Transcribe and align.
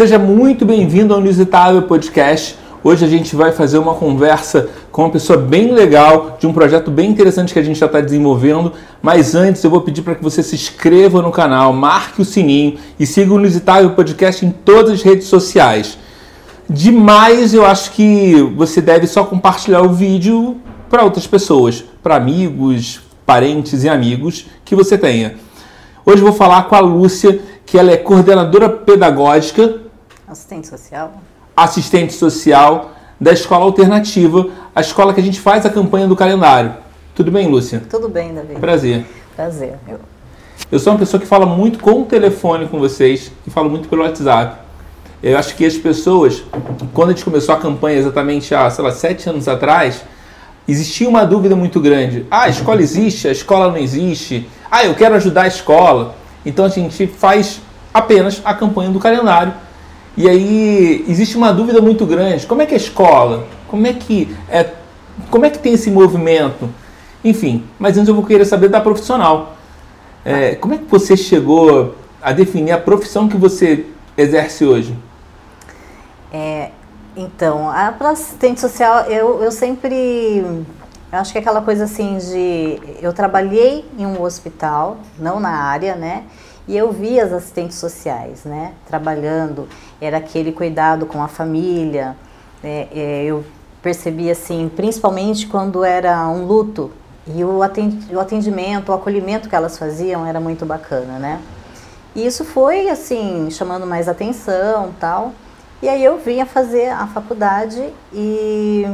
Seja 0.00 0.18
muito 0.18 0.64
bem-vindo 0.64 1.12
ao 1.12 1.20
Inusitável 1.20 1.82
Podcast. 1.82 2.56
Hoje 2.82 3.04
a 3.04 3.06
gente 3.06 3.36
vai 3.36 3.52
fazer 3.52 3.76
uma 3.76 3.92
conversa 3.92 4.70
com 4.90 5.02
uma 5.02 5.10
pessoa 5.10 5.38
bem 5.38 5.72
legal, 5.72 6.38
de 6.40 6.46
um 6.46 6.54
projeto 6.54 6.90
bem 6.90 7.10
interessante 7.10 7.52
que 7.52 7.58
a 7.58 7.62
gente 7.62 7.78
já 7.78 7.84
está 7.84 8.00
desenvolvendo. 8.00 8.72
Mas 9.02 9.34
antes 9.34 9.62
eu 9.62 9.68
vou 9.68 9.82
pedir 9.82 10.00
para 10.00 10.14
que 10.14 10.24
você 10.24 10.42
se 10.42 10.54
inscreva 10.54 11.20
no 11.20 11.30
canal, 11.30 11.74
marque 11.74 12.22
o 12.22 12.24
sininho 12.24 12.78
e 12.98 13.04
siga 13.04 13.30
o 13.30 13.38
Inusitável 13.38 13.90
Podcast 13.90 14.46
em 14.46 14.50
todas 14.50 14.92
as 14.92 15.02
redes 15.02 15.26
sociais. 15.26 15.98
Demais, 16.66 17.52
eu 17.52 17.66
acho 17.66 17.90
que 17.90 18.40
você 18.56 18.80
deve 18.80 19.06
só 19.06 19.24
compartilhar 19.24 19.82
o 19.82 19.90
vídeo 19.90 20.56
para 20.88 21.04
outras 21.04 21.26
pessoas, 21.26 21.84
para 22.02 22.16
amigos, 22.16 23.02
parentes 23.26 23.84
e 23.84 23.88
amigos 23.90 24.46
que 24.64 24.74
você 24.74 24.96
tenha. 24.96 25.34
Hoje 26.06 26.22
eu 26.22 26.26
vou 26.26 26.32
falar 26.32 26.62
com 26.62 26.74
a 26.74 26.80
Lúcia, 26.80 27.38
que 27.66 27.76
ela 27.76 27.92
é 27.92 27.98
coordenadora 27.98 28.70
pedagógica, 28.70 29.89
assistente 30.30 30.68
social, 30.68 31.12
assistente 31.56 32.12
social 32.12 32.92
da 33.20 33.32
Escola 33.32 33.64
Alternativa, 33.64 34.48
a 34.74 34.80
escola 34.80 35.12
que 35.12 35.20
a 35.20 35.22
gente 35.22 35.40
faz 35.40 35.66
a 35.66 35.70
campanha 35.70 36.06
do 36.06 36.14
calendário. 36.14 36.74
Tudo 37.14 37.32
bem, 37.32 37.48
Lúcia? 37.48 37.82
Tudo 37.90 38.08
bem, 38.08 38.32
Davi. 38.32 38.54
Prazer. 38.54 39.04
Prazer. 39.34 39.74
Eu... 39.88 39.98
eu 40.70 40.78
sou 40.78 40.92
uma 40.92 40.98
pessoa 40.98 41.20
que 41.20 41.26
fala 41.26 41.44
muito 41.44 41.80
com 41.80 42.02
o 42.02 42.04
telefone 42.04 42.68
com 42.68 42.78
vocês, 42.78 43.32
que 43.44 43.50
falo 43.50 43.68
muito 43.68 43.88
pelo 43.88 44.02
WhatsApp. 44.02 44.58
Eu 45.22 45.36
acho 45.36 45.54
que 45.56 45.66
as 45.66 45.76
pessoas, 45.76 46.42
quando 46.94 47.10
a 47.10 47.12
gente 47.12 47.24
começou 47.24 47.54
a 47.54 47.58
campanha 47.58 47.98
exatamente 47.98 48.54
há, 48.54 48.70
sei 48.70 48.84
lá, 48.84 48.92
sete 48.92 49.28
anos 49.28 49.48
atrás, 49.48 50.02
existia 50.66 51.08
uma 51.08 51.26
dúvida 51.26 51.54
muito 51.56 51.80
grande. 51.80 52.24
Ah, 52.30 52.44
a 52.44 52.48
escola 52.48 52.80
existe, 52.80 53.28
a 53.28 53.32
escola 53.32 53.68
não 53.68 53.76
existe. 53.76 54.48
Ah, 54.70 54.84
eu 54.84 54.94
quero 54.94 55.16
ajudar 55.16 55.42
a 55.42 55.48
escola. 55.48 56.14
Então 56.46 56.64
a 56.64 56.68
gente 56.68 57.06
faz 57.08 57.60
apenas 57.92 58.40
a 58.44 58.54
campanha 58.54 58.90
do 58.90 58.98
calendário. 59.00 59.52
E 60.20 60.28
aí 60.28 61.02
existe 61.08 61.34
uma 61.34 61.50
dúvida 61.50 61.80
muito 61.80 62.04
grande. 62.04 62.46
Como 62.46 62.60
é 62.60 62.66
que 62.66 62.74
é 62.74 62.76
a 62.76 62.80
escola? 62.80 63.46
Como 63.66 63.86
é 63.86 63.94
que 63.94 64.36
é? 64.50 64.68
Como 65.30 65.46
é 65.46 65.50
que 65.50 65.58
tem 65.58 65.72
esse 65.72 65.90
movimento? 65.90 66.68
Enfim, 67.24 67.64
mas 67.78 67.96
antes 67.96 68.06
eu 68.06 68.14
vou 68.14 68.22
querer 68.22 68.44
saber 68.44 68.68
da 68.68 68.82
profissional. 68.82 69.56
É, 70.22 70.56
como 70.56 70.74
é 70.74 70.76
que 70.76 70.84
você 70.84 71.16
chegou 71.16 71.94
a 72.20 72.32
definir 72.32 72.72
a 72.72 72.78
profissão 72.78 73.30
que 73.30 73.36
você 73.38 73.86
exerce 74.14 74.62
hoje? 74.62 74.94
É, 76.30 76.68
então, 77.16 77.70
a 77.70 77.88
assistente 77.88 78.60
social, 78.60 79.04
eu, 79.04 79.42
eu 79.42 79.50
sempre. 79.50 80.44
Eu 81.10 81.18
acho 81.18 81.32
que 81.32 81.38
é 81.38 81.40
aquela 81.40 81.62
coisa 81.62 81.84
assim 81.84 82.18
de. 82.18 82.78
Eu 83.00 83.14
trabalhei 83.14 83.86
em 83.98 84.04
um 84.04 84.20
hospital, 84.20 84.98
não 85.18 85.40
na 85.40 85.62
área, 85.64 85.96
né? 85.96 86.24
E 86.70 86.76
eu 86.76 86.92
vi 86.92 87.18
as 87.18 87.32
assistentes 87.32 87.78
sociais, 87.78 88.44
né? 88.44 88.74
Trabalhando, 88.86 89.68
era 90.00 90.18
aquele 90.18 90.52
cuidado 90.52 91.04
com 91.04 91.20
a 91.20 91.26
família. 91.26 92.16
Né? 92.62 92.86
Eu 93.24 93.44
percebi 93.82 94.30
assim, 94.30 94.70
principalmente 94.76 95.48
quando 95.48 95.82
era 95.82 96.28
um 96.28 96.46
luto, 96.46 96.92
e 97.26 97.42
o 97.42 97.60
atendimento, 98.20 98.90
o 98.90 98.94
acolhimento 98.94 99.48
que 99.48 99.56
elas 99.56 99.76
faziam 99.76 100.24
era 100.24 100.38
muito 100.38 100.64
bacana, 100.64 101.18
né? 101.18 101.40
E 102.14 102.24
isso 102.24 102.44
foi 102.44 102.88
assim, 102.88 103.50
chamando 103.50 103.84
mais 103.84 104.08
atenção 104.08 104.92
tal. 105.00 105.32
E 105.82 105.88
aí 105.88 106.04
eu 106.04 106.18
vinha 106.18 106.46
fazer 106.46 106.90
a 106.90 107.08
faculdade 107.08 107.92
e 108.12 108.86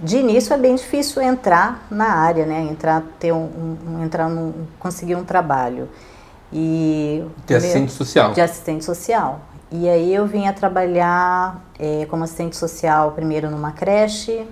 de 0.00 0.16
início 0.16 0.52
é 0.52 0.58
bem 0.58 0.74
difícil 0.74 1.22
entrar 1.22 1.86
na 1.88 2.08
área, 2.08 2.44
né? 2.44 2.60
Entrar, 2.68 3.04
ter 3.20 3.30
um, 3.30 3.76
um 3.86 4.02
entrar 4.02 4.28
num, 4.28 4.52
conseguir 4.80 5.14
um 5.14 5.22
trabalho. 5.22 5.88
E 6.52 7.24
de 7.46 7.54
assistente 7.54 7.92
social. 7.92 8.32
De 8.32 8.40
assistente 8.40 8.84
social. 8.84 9.40
E 9.70 9.88
aí 9.88 10.14
eu 10.14 10.26
vinha 10.26 10.52
trabalhar 10.52 11.64
é, 11.78 12.06
como 12.10 12.24
assistente 12.24 12.56
social 12.56 13.12
primeiro 13.12 13.50
numa 13.50 13.72
creche 13.72 14.46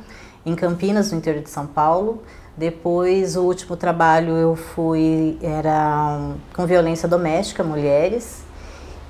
em 0.46 0.54
Campinas, 0.54 1.12
no 1.12 1.18
interior 1.18 1.42
de 1.42 1.50
São 1.50 1.66
Paulo. 1.66 2.22
Depois 2.56 3.36
o 3.36 3.42
último 3.42 3.76
trabalho 3.76 4.32
eu 4.32 4.56
fui 4.56 5.38
era 5.42 6.18
um, 6.18 6.34
com 6.54 6.66
violência 6.66 7.06
doméstica, 7.06 7.62
mulheres. 7.62 8.42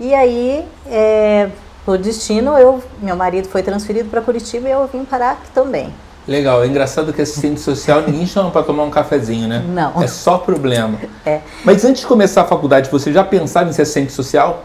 E 0.01 0.13
aí 0.15 0.67
é, 0.87 1.51
por 1.85 1.99
destino, 1.99 2.59
eu, 2.59 2.83
meu 3.01 3.17
marido 3.17 3.49
foi 3.49 3.63
transferido 3.63 4.09
para 4.11 4.21
Curitiba 4.21 4.69
e 4.69 4.73
eu 4.73 4.87
vim 4.87 5.05
parar 5.05 5.33
aqui 5.33 5.51
também. 5.53 5.93
Legal, 6.29 6.63
é 6.63 6.67
engraçado 6.67 7.13
que 7.13 7.23
assistente 7.23 7.61
social 7.61 8.03
ninguém 8.03 8.27
chama 8.27 8.51
para 8.51 8.63
tomar 8.63 8.85
um 8.85 8.91
cafezinho, 8.91 9.49
né? 9.49 9.65
Não. 9.67 10.03
É 10.03 10.07
só 10.07 10.39
problema. 10.39 10.99
É. 11.27 11.41
Mas 11.65 11.85
antes 11.85 12.01
de 12.01 12.07
começar 12.07 12.43
a 12.43 12.45
faculdade, 12.47 12.89
você 12.91 13.13
já 13.13 13.23
pensava 13.23 13.69
em 13.69 13.73
ser 13.75 13.83
assistente 13.83 14.11
social? 14.11 14.65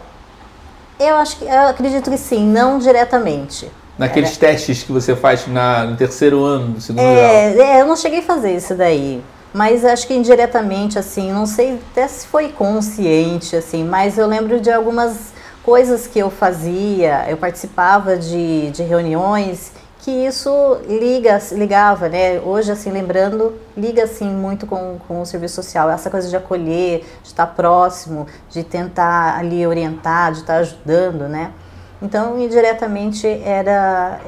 Eu 0.97 1.15
acho 1.17 1.37
que 1.37 1.43
eu 1.43 1.67
acredito 1.67 2.09
que 2.09 2.17
sim, 2.17 2.47
não 2.47 2.79
diretamente. 2.79 3.69
Naqueles 3.97 4.41
Era... 4.41 4.51
testes 4.51 4.83
que 4.83 4.91
você 4.91 5.15
faz 5.17 5.45
na, 5.47 5.83
no 5.83 5.97
terceiro 5.97 6.43
ano 6.43 6.73
do 6.73 6.81
segundo 6.81 7.03
é, 7.03 7.53
grau? 7.53 7.65
É, 7.65 7.81
eu 7.81 7.85
não 7.85 7.97
cheguei 7.97 8.19
a 8.19 8.23
fazer 8.23 8.55
isso 8.55 8.73
daí. 8.73 9.21
Mas 9.53 9.83
acho 9.83 10.07
que 10.07 10.13
indiretamente, 10.13 10.97
assim, 10.97 11.31
não 11.31 11.45
sei 11.45 11.79
até 11.91 12.07
se 12.07 12.27
foi 12.27 12.49
consciente, 12.49 13.55
assim, 13.55 13.83
mas 13.83 14.17
eu 14.17 14.27
lembro 14.27 14.59
de 14.59 14.71
algumas 14.71 15.33
coisas 15.63 16.07
que 16.07 16.19
eu 16.19 16.29
fazia, 16.29 17.25
eu 17.29 17.37
participava 17.37 18.17
de, 18.17 18.69
de 18.71 18.83
reuniões 18.83 19.71
que 20.05 20.11
isso 20.11 20.51
liga, 20.87 21.41
ligava, 21.53 22.07
né? 22.07 22.39
Hoje, 22.39 22.71
assim, 22.71 22.91
lembrando, 22.91 23.55
liga, 23.75 24.03
assim, 24.03 24.29
muito 24.29 24.67
com, 24.67 24.99
com 25.07 25.19
o 25.19 25.25
serviço 25.25 25.55
social. 25.55 25.89
Essa 25.89 26.11
coisa 26.11 26.29
de 26.29 26.35
acolher, 26.35 26.99
de 27.23 27.27
estar 27.27 27.47
próximo, 27.47 28.27
de 28.51 28.63
tentar 28.63 29.35
ali 29.35 29.65
orientar, 29.65 30.31
de 30.31 30.41
estar 30.41 30.57
ajudando, 30.57 31.27
né? 31.27 31.51
Então, 31.99 32.39
indiretamente, 32.39 33.25
era... 33.25 34.21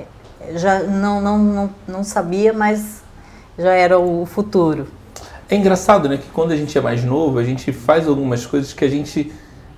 Já 0.55 0.79
não, 0.79 1.21
não, 1.21 1.37
não, 1.37 1.69
não 1.87 2.03
sabia, 2.03 2.51
mas 2.51 3.03
já 3.55 3.73
era 3.73 3.99
o 3.99 4.25
futuro. 4.25 4.87
É 5.47 5.55
engraçado, 5.55 6.09
né? 6.09 6.17
Que 6.17 6.29
quando 6.31 6.53
a 6.53 6.55
gente 6.55 6.75
é 6.75 6.81
mais 6.81 7.03
novo, 7.03 7.37
a 7.37 7.43
gente 7.43 7.71
faz 7.71 8.07
algumas 8.07 8.47
coisas 8.47 8.73
que 8.73 8.83
a 8.83 8.89
gente 8.89 9.31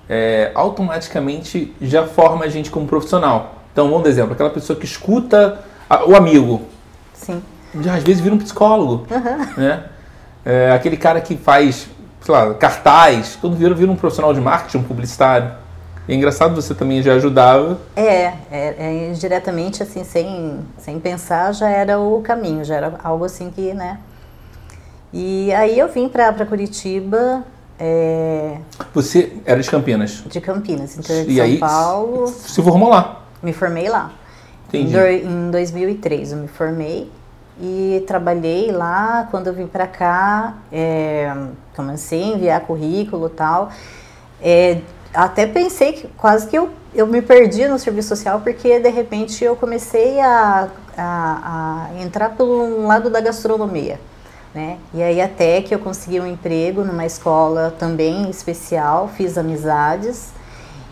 é, 0.08 0.50
automaticamente 0.54 1.74
já 1.78 2.06
forma 2.06 2.46
a 2.46 2.48
gente 2.48 2.70
como 2.70 2.86
profissional. 2.86 3.56
Então, 3.70 3.86
dar 3.86 4.06
exemplo, 4.06 4.32
aquela 4.32 4.50
pessoa 4.50 4.78
que 4.78 4.86
escuta 4.86 5.68
o 6.06 6.14
amigo. 6.14 6.62
Sim. 7.14 7.42
Já 7.80 7.94
às 7.94 8.02
vezes 8.02 8.20
vira 8.20 8.34
um 8.34 8.38
psicólogo. 8.38 9.06
Uhum. 9.10 9.62
Né? 9.62 9.84
É, 10.44 10.72
aquele 10.72 10.96
cara 10.96 11.20
que 11.20 11.36
faz, 11.36 11.88
sei 12.20 12.34
lá, 12.34 12.54
cartaz, 12.54 13.36
quando 13.40 13.56
vira, 13.56 13.74
vira 13.74 13.90
um 13.90 13.96
profissional 13.96 14.32
de 14.32 14.40
marketing, 14.40 14.78
um 14.78 14.82
publicitário. 14.82 15.52
E 16.08 16.12
é 16.12 16.16
engraçado, 16.16 16.54
você 16.54 16.74
também 16.74 17.02
já 17.02 17.14
ajudava. 17.14 17.78
É, 17.94 18.24
é, 18.24 18.34
é, 18.50 19.12
diretamente 19.12 19.82
assim, 19.82 20.02
sem, 20.02 20.60
sem 20.78 20.98
pensar, 20.98 21.52
já 21.52 21.68
era 21.68 22.00
o 22.00 22.20
caminho, 22.22 22.64
já 22.64 22.76
era 22.76 22.94
algo 23.04 23.24
assim 23.24 23.50
que, 23.50 23.74
né? 23.74 23.98
E 25.12 25.52
aí 25.52 25.78
eu 25.78 25.88
vim 25.88 26.08
para 26.08 26.46
Curitiba 26.46 27.44
é... 27.82 28.58
Você 28.92 29.32
era 29.46 29.58
de 29.62 29.70
Campinas? 29.70 30.22
De 30.26 30.38
Campinas, 30.38 30.98
interior 30.98 31.24
de 31.24 31.32
e 31.32 31.36
São 31.36 31.44
aí, 31.44 31.58
Paulo. 31.58 32.26
Se 32.28 32.62
formou 32.62 32.90
lá? 32.90 33.24
Me 33.42 33.54
formei 33.54 33.88
lá. 33.88 34.12
Entendi. 34.72 34.96
Em 34.96 35.50
2003 35.50 36.32
eu 36.32 36.38
me 36.38 36.48
formei 36.48 37.10
e 37.60 38.02
trabalhei 38.06 38.70
lá. 38.70 39.28
Quando 39.30 39.48
eu 39.48 39.52
vim 39.52 39.66
para 39.66 39.86
cá, 39.86 40.54
é, 40.72 41.34
comecei 41.74 42.22
a 42.22 42.26
enviar 42.26 42.60
currículo 42.62 43.26
e 43.26 43.30
tal. 43.30 43.70
É, 44.40 44.80
até 45.12 45.46
pensei 45.46 45.92
que 45.92 46.08
quase 46.16 46.46
que 46.46 46.56
eu, 46.56 46.70
eu 46.94 47.06
me 47.06 47.20
perdi 47.20 47.66
no 47.66 47.78
serviço 47.78 48.08
social 48.08 48.40
porque 48.40 48.78
de 48.78 48.88
repente 48.88 49.44
eu 49.44 49.56
comecei 49.56 50.20
a, 50.20 50.68
a, 50.96 51.88
a 51.90 52.00
entrar 52.00 52.30
pelo 52.30 52.86
lado 52.86 53.10
da 53.10 53.20
gastronomia. 53.20 54.00
Né? 54.54 54.78
E 54.94 55.02
aí 55.02 55.20
até 55.20 55.62
que 55.62 55.74
eu 55.74 55.78
consegui 55.78 56.20
um 56.20 56.26
emprego 56.26 56.84
numa 56.84 57.06
escola 57.06 57.74
também 57.78 58.28
especial, 58.30 59.08
fiz 59.16 59.38
amizades 59.38 60.30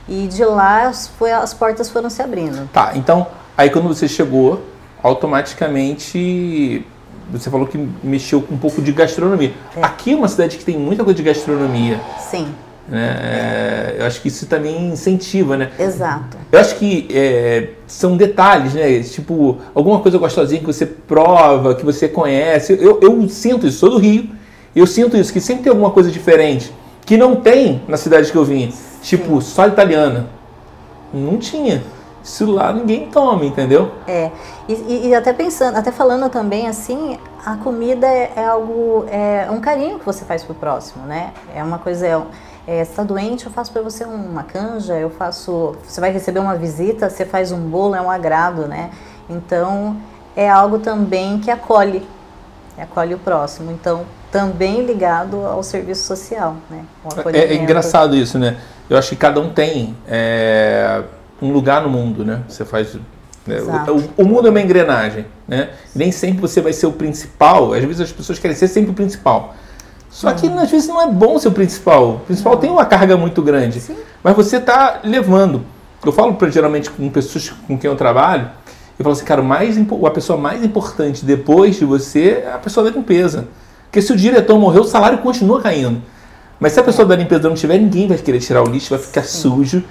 e 0.08 0.28
de 0.28 0.44
lá 0.44 0.92
foi, 0.92 1.32
as 1.32 1.52
portas 1.52 1.90
foram 1.90 2.08
se 2.08 2.22
abrindo. 2.22 2.68
Tá, 2.72 2.92
então 2.94 3.26
aí 3.58 3.68
quando 3.68 3.88
você 3.88 4.06
chegou, 4.06 4.62
automaticamente 5.02 6.84
você 7.30 7.50
falou 7.50 7.66
que 7.66 7.78
mexeu 8.02 8.40
com 8.40 8.54
um 8.54 8.58
pouco 8.58 8.80
de 8.80 8.92
gastronomia. 8.92 9.52
É. 9.76 9.82
Aqui 9.82 10.12
é 10.12 10.16
uma 10.16 10.28
cidade 10.28 10.56
que 10.56 10.64
tem 10.64 10.78
muita 10.78 11.04
coisa 11.04 11.16
de 11.16 11.22
gastronomia. 11.22 12.00
Sim. 12.18 12.48
Né? 12.88 13.18
É, 13.20 13.96
eu 13.98 14.06
acho 14.06 14.22
que 14.22 14.28
isso 14.28 14.46
também 14.46 14.88
incentiva, 14.88 15.56
né? 15.56 15.70
Exato. 15.78 16.38
Eu 16.50 16.58
acho 16.58 16.76
que 16.76 17.06
é, 17.12 17.70
são 17.86 18.16
detalhes, 18.16 18.72
né? 18.72 19.00
Tipo, 19.00 19.58
alguma 19.74 20.00
coisa 20.00 20.16
gostosinha 20.16 20.60
que 20.60 20.66
você 20.66 20.86
prova, 20.86 21.74
que 21.74 21.84
você 21.84 22.08
conhece. 22.08 22.78
Eu, 22.80 22.98
eu 23.02 23.28
sinto 23.28 23.66
isso, 23.66 23.78
sou 23.78 23.90
do 23.90 23.98
Rio, 23.98 24.30
eu 24.74 24.86
sinto 24.86 25.16
isso, 25.16 25.32
que 25.32 25.40
sempre 25.40 25.64
tem 25.64 25.70
alguma 25.70 25.90
coisa 25.90 26.10
diferente, 26.10 26.72
que 27.04 27.18
não 27.18 27.36
tem 27.36 27.82
na 27.86 27.98
cidade 27.98 28.32
que 28.32 28.38
eu 28.38 28.44
vim. 28.44 28.72
Tipo, 29.02 29.42
só 29.42 29.66
italiana. 29.66 30.26
Não 31.12 31.36
tinha. 31.36 31.82
Isso 32.22 32.50
lá 32.50 32.72
ninguém 32.72 33.08
toma, 33.08 33.44
entendeu? 33.44 33.92
É. 34.06 34.30
E, 34.68 35.08
e, 35.08 35.14
até 35.14 35.32
pensando, 35.32 35.76
até 35.76 35.90
falando 35.90 36.28
também 36.28 36.66
assim, 36.68 37.18
a 37.44 37.56
comida 37.56 38.06
é, 38.06 38.32
é 38.36 38.46
algo, 38.46 39.06
é 39.10 39.48
um 39.50 39.60
carinho 39.60 39.98
que 39.98 40.04
você 40.04 40.24
faz 40.24 40.42
pro 40.42 40.54
próximo, 40.54 41.06
né? 41.06 41.32
É 41.54 41.62
uma 41.62 41.78
coisa. 41.78 42.06
É, 42.06 42.20
é, 42.66 42.82
está 42.82 43.02
doente, 43.02 43.46
eu 43.46 43.50
faço 43.50 43.72
para 43.72 43.80
você 43.80 44.04
uma 44.04 44.42
canja, 44.42 44.92
eu 44.92 45.08
faço, 45.08 45.74
você 45.82 46.02
vai 46.02 46.12
receber 46.12 46.38
uma 46.38 46.54
visita, 46.54 47.08
você 47.08 47.24
faz 47.24 47.50
um 47.50 47.60
bolo, 47.60 47.94
é 47.94 48.00
um 48.00 48.10
agrado, 48.10 48.68
né? 48.68 48.90
Então 49.30 49.96
é 50.36 50.50
algo 50.50 50.78
também 50.78 51.38
que 51.38 51.50
acolhe, 51.50 52.06
acolhe 52.76 53.14
o 53.14 53.18
próximo. 53.18 53.72
Então 53.72 54.04
também 54.30 54.84
ligado 54.84 55.46
ao 55.46 55.62
serviço 55.62 56.02
social, 56.02 56.56
né? 56.68 56.84
É, 57.32 57.38
é, 57.38 57.54
engraçado 57.54 58.14
isso, 58.14 58.38
né? 58.38 58.58
Eu 58.90 58.98
acho 58.98 59.08
que 59.08 59.16
cada 59.16 59.40
um 59.40 59.50
tem 59.50 59.96
é, 60.06 61.02
um 61.40 61.52
lugar 61.52 61.82
no 61.82 61.88
mundo, 61.88 62.24
né? 62.24 62.42
Você 62.48 62.64
faz 62.64 62.96
né? 63.46 63.58
O, 64.16 64.22
o, 64.22 64.26
mundo 64.26 64.46
é 64.46 64.50
uma 64.50 64.60
engrenagem, 64.60 65.24
né? 65.46 65.70
Nem 65.94 66.12
sempre 66.12 66.40
você 66.42 66.60
vai 66.60 66.72
ser 66.72 66.86
o 66.86 66.92
principal. 66.92 67.72
Às 67.72 67.82
vezes 67.82 68.00
as 68.02 68.12
pessoas 68.12 68.38
querem 68.38 68.54
ser 68.54 68.68
sempre 68.68 68.90
o 68.90 68.94
principal. 68.94 69.54
Só 70.10 70.32
que 70.32 70.46
às 70.46 70.70
vezes 70.70 70.86
não 70.88 71.00
é 71.00 71.06
bom 71.06 71.38
ser 71.38 71.48
o 71.48 71.52
principal. 71.52 72.10
O 72.10 72.18
principal 72.20 72.54
não. 72.54 72.60
tem 72.60 72.70
uma 72.70 72.84
carga 72.84 73.16
muito 73.16 73.40
grande. 73.40 73.80
Sim. 73.80 73.96
Mas 74.22 74.36
você 74.36 74.56
está 74.58 75.00
levando. 75.02 75.62
Eu 76.04 76.12
falo 76.12 76.34
pra, 76.34 76.50
geralmente 76.50 76.90
com 76.90 77.08
pessoas 77.08 77.50
com 77.66 77.76
quem 77.76 77.90
eu 77.90 77.96
trabalho, 77.96 78.50
eu 78.98 79.02
falo 79.02 79.12
assim, 79.12 79.24
cara, 79.24 79.42
mais, 79.42 79.76
a 79.78 80.10
pessoa 80.10 80.38
mais 80.38 80.64
importante 80.64 81.24
depois 81.24 81.76
de 81.76 81.84
você 81.84 82.42
é 82.44 82.52
a 82.52 82.58
pessoa 82.58 82.88
da 82.88 82.96
limpeza. 82.96 83.48
Porque 83.84 84.02
se 84.02 84.12
o 84.12 84.16
diretor 84.16 84.58
morreu, 84.58 84.82
o 84.82 84.84
salário 84.84 85.18
continua 85.18 85.60
caindo. 85.60 86.02
Mas 86.60 86.72
se 86.72 86.80
a 86.80 86.82
pessoa 86.82 87.06
da 87.06 87.16
limpeza 87.16 87.48
não 87.48 87.54
tiver, 87.54 87.78
ninguém 87.78 88.08
vai 88.08 88.18
querer 88.18 88.40
tirar 88.40 88.62
o 88.62 88.66
lixo, 88.66 88.90
vai 88.90 88.98
ficar 88.98 89.22
Sim. 89.22 89.42
sujo. 89.42 89.84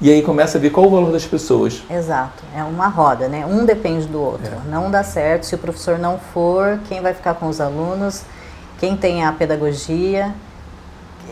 E 0.00 0.12
aí 0.12 0.22
começa 0.22 0.58
a 0.58 0.60
ver 0.60 0.70
qual 0.70 0.86
o 0.86 0.90
valor 0.90 1.10
das 1.10 1.26
pessoas. 1.26 1.82
Exato, 1.90 2.44
é 2.54 2.62
uma 2.62 2.86
roda, 2.86 3.26
né? 3.26 3.44
Um 3.44 3.64
depende 3.64 4.06
do 4.06 4.20
outro. 4.20 4.54
É. 4.54 4.70
Não 4.70 4.90
dá 4.92 5.02
certo 5.02 5.44
se 5.44 5.56
o 5.56 5.58
professor 5.58 5.98
não 5.98 6.18
for, 6.18 6.78
quem 6.88 7.00
vai 7.00 7.12
ficar 7.12 7.34
com 7.34 7.48
os 7.48 7.60
alunos, 7.60 8.22
quem 8.78 8.96
tem 8.96 9.24
a 9.24 9.32
pedagogia. 9.32 10.32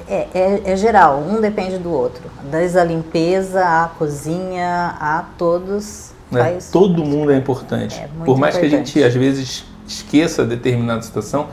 É, 0.09 0.27
é, 0.35 0.63
é 0.65 0.77
geral, 0.77 1.21
um 1.21 1.41
depende 1.41 1.79
do 1.79 1.93
outro. 1.93 2.25
Desde 2.51 2.77
a 2.79 2.85
limpeza, 2.85 3.65
a 3.65 3.89
cozinha, 3.97 4.97
a 5.01 5.25
todos. 5.39 6.11
É, 6.33 6.39
faz... 6.39 6.71
Todo 6.71 7.05
mundo 7.05 7.31
é 7.31 7.37
importante. 7.37 7.97
É 8.01 8.09
Por 8.25 8.37
mais 8.37 8.57
importante. 8.57 8.93
que 8.93 8.99
a 8.99 9.05
gente 9.05 9.05
às 9.05 9.15
vezes 9.15 9.65
esqueça 9.87 10.45
determinada 10.45 11.03
situação, 11.03 11.47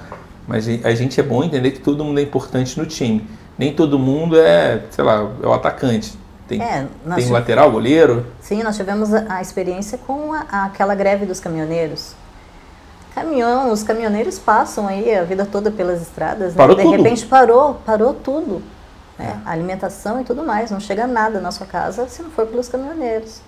mas 0.47 0.67
a 0.83 0.95
gente 0.95 1.19
é 1.19 1.23
bom 1.23 1.43
entender 1.43 1.71
que 1.71 1.79
todo 1.79 2.03
mundo 2.03 2.19
é 2.19 2.23
importante 2.23 2.79
no 2.79 2.87
time. 2.87 3.23
Nem 3.55 3.71
todo 3.71 3.99
mundo 3.99 4.39
é, 4.39 4.81
sei 4.89 5.03
lá, 5.03 5.29
é 5.43 5.45
o 5.45 5.53
atacante 5.53 6.22
tem, 6.57 6.67
é, 6.67 6.87
tem 7.15 7.29
lateral, 7.29 7.71
goleiro? 7.71 8.25
Sim, 8.41 8.63
nós 8.63 8.75
tivemos 8.75 9.13
a, 9.13 9.37
a 9.37 9.41
experiência 9.41 9.97
com 9.97 10.33
a, 10.33 10.65
aquela 10.65 10.95
greve 10.95 11.25
dos 11.25 11.39
caminhoneiros. 11.39 12.15
Caminhão, 13.13 13.71
os 13.71 13.83
caminhoneiros 13.83 14.39
passam 14.39 14.87
aí 14.87 15.15
a 15.15 15.23
vida 15.23 15.45
toda 15.45 15.69
pelas 15.69 16.01
estradas, 16.01 16.55
né? 16.55 16.67
de 16.67 16.75
tudo. 16.75 16.91
repente 16.91 17.25
parou, 17.25 17.75
parou 17.85 18.13
tudo. 18.13 18.61
Né? 19.19 19.39
É. 19.45 19.49
Alimentação 19.49 20.19
e 20.19 20.23
tudo 20.23 20.43
mais, 20.43 20.71
não 20.71 20.79
chega 20.79 21.05
nada 21.05 21.39
na 21.39 21.51
sua 21.51 21.67
casa 21.67 22.07
se 22.07 22.23
não 22.23 22.31
for 22.31 22.47
pelos 22.47 22.67
caminhoneiros. 22.67 23.41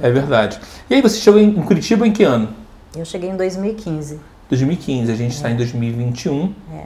É 0.00 0.10
verdade. 0.10 0.60
E 0.88 0.94
aí, 0.94 1.02
você 1.02 1.18
chegou 1.18 1.40
em 1.40 1.54
Curitiba 1.62 2.06
em 2.06 2.12
que 2.12 2.22
ano? 2.22 2.50
Eu 2.96 3.04
cheguei 3.04 3.30
em 3.30 3.36
2015. 3.36 4.20
2015, 4.48 5.12
a 5.12 5.14
gente 5.14 5.34
está 5.34 5.48
é. 5.48 5.52
em 5.52 5.56
2021. 5.56 6.54
É. 6.72 6.84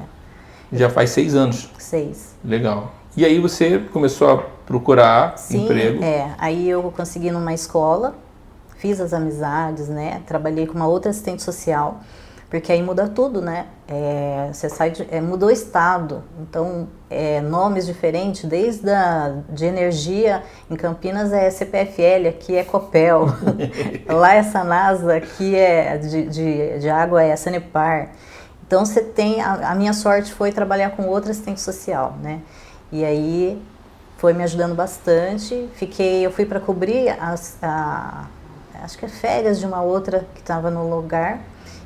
Já 0.73 0.89
faz 0.89 1.11
seis 1.11 1.35
anos. 1.35 1.69
Seis. 1.79 2.35
Legal. 2.45 2.93
E 3.17 3.25
aí 3.25 3.39
você 3.39 3.79
começou 3.93 4.31
a 4.31 4.43
procurar 4.73 5.37
Sim, 5.37 5.65
emprego? 5.65 6.03
É, 6.03 6.35
aí 6.39 6.69
eu 6.69 6.83
consegui 6.97 7.31
numa 7.31 7.53
escola, 7.53 8.15
fiz 8.79 9.01
as 9.01 9.13
amizades, 9.13 9.89
né? 9.89 10.23
Trabalhei 10.27 10.67
com 10.67 10.75
uma 10.75 10.87
outra 10.87 11.11
assistente 11.11 11.43
social, 11.43 12.01
porque 12.49 12.73
aí 12.73 12.83
muda 12.83 13.07
tudo, 13.07 13.43
né? 13.43 13.67
É, 13.87 14.49
você 14.51 14.71
sai 14.71 14.91
de, 14.91 15.07
é, 15.11 15.21
mudou 15.21 15.51
o 15.51 15.53
estado, 15.53 16.25
então 16.41 16.89
é, 17.11 17.43
nomes 17.43 17.85
diferentes, 17.85 18.45
desde 18.47 18.89
a, 18.89 19.35
de 19.51 19.67
energia 19.67 20.43
em 20.71 20.77
Campinas 20.77 21.35
é 21.35 21.51
CPFL, 21.51 22.29
aqui 22.31 22.57
é 22.57 22.65
Copel, 22.65 23.27
lá 24.09 24.35
é 24.35 24.43
Sanasa, 24.43 25.17
aqui 25.17 25.55
é 25.55 25.99
de, 25.99 26.27
de, 26.29 26.79
de 26.79 26.89
água 26.89 27.23
é 27.23 27.37
Sanepar. 27.37 28.13
Então 28.67 28.87
você 28.87 29.03
tem 29.03 29.43
a, 29.43 29.73
a 29.73 29.75
minha 29.75 29.93
sorte 29.93 30.33
foi 30.33 30.51
trabalhar 30.51 30.91
com 30.97 31.07
outra 31.07 31.31
assistente 31.31 31.61
social, 31.61 32.17
né? 32.23 32.41
E 32.91 33.05
aí 33.05 33.63
foi 34.23 34.33
me 34.33 34.45
ajudando 34.45 34.77
bastante. 34.77 35.69
Fiquei, 35.75 36.25
eu 36.25 36.31
fui 36.31 36.47
para 36.47 36.61
cobrir 36.61 37.09
as, 37.21 37.59
a, 37.61 38.27
acho 38.85 38.97
que 38.97 39.05
é 39.05 39.09
férias 39.09 39.59
de 39.59 39.67
uma 39.67 39.83
outra 39.83 40.25
que 40.33 40.41
estava 40.41 40.71
no 40.71 40.89
lugar. 40.89 41.41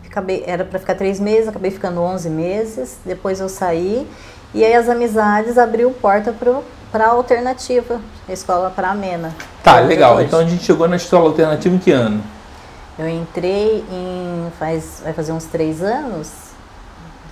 Acabei, 0.06 0.44
era 0.46 0.62
para 0.62 0.78
ficar 0.78 0.96
três 0.96 1.18
meses, 1.18 1.48
acabei 1.48 1.70
ficando 1.70 2.02
11 2.02 2.28
meses. 2.28 2.98
Depois 3.06 3.40
eu 3.40 3.48
saí 3.48 4.06
e 4.52 4.62
aí 4.62 4.74
as 4.74 4.86
amizades 4.86 5.56
abriu 5.56 5.90
porta 5.92 6.30
para 6.92 7.06
a 7.06 7.08
alternativa, 7.08 8.02
a 8.28 8.32
escola 8.34 8.68
para 8.68 8.90
amena. 8.90 9.34
Tá, 9.64 9.80
legal. 9.80 10.20
Então 10.20 10.40
a 10.40 10.44
gente 10.44 10.62
chegou 10.62 10.86
na 10.86 10.96
escola 10.96 11.30
alternativa 11.30 11.74
em 11.74 11.78
que 11.78 11.90
ano? 11.90 12.22
Eu 12.98 13.08
entrei 13.08 13.82
em 13.90 14.52
faz 14.58 15.00
vai 15.02 15.14
fazer 15.14 15.32
uns 15.32 15.44
três 15.44 15.82
anos, 15.82 16.30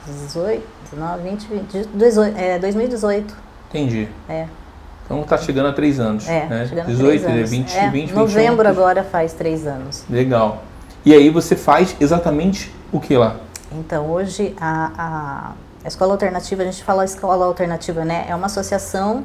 18, 0.07 0.67
19, 0.91 1.23
20, 1.29 1.47
20 1.47 1.89
18, 1.93 2.39
é, 2.39 2.59
2018. 2.59 3.37
Entendi. 3.69 4.09
É. 4.27 4.47
Então 5.05 5.21
está 5.21 5.37
chegando 5.37 5.69
a 5.69 5.73
três 5.73 6.01
anos. 6.01 6.29
É, 6.29 6.47
né? 6.47 6.67
chegando 6.67 6.87
18, 6.87 7.27
a 7.27 7.31
três 7.31 7.39
anos. 7.39 7.51
20, 7.51 7.75
é, 7.77 7.91
20, 7.91 8.13
Novembro 8.13 8.69
21. 8.69 8.71
agora 8.71 9.05
faz 9.05 9.33
três 9.33 9.67
anos. 9.67 10.05
Legal. 10.09 10.63
E 11.05 11.13
aí 11.13 11.29
você 11.29 11.55
faz 11.55 11.95
exatamente 12.01 12.75
o 12.91 12.99
que 12.99 13.17
lá? 13.17 13.37
Então, 13.71 14.11
hoje 14.11 14.55
a, 14.59 14.91
a, 14.97 15.53
a 15.85 15.89
Escola 15.89 16.13
Alternativa, 16.13 16.63
a 16.63 16.65
gente 16.67 16.83
fala 16.83 17.05
Escola 17.05 17.45
Alternativa, 17.45 18.05
né? 18.05 18.25
É 18.29 18.35
uma 18.35 18.47
associação 18.47 19.25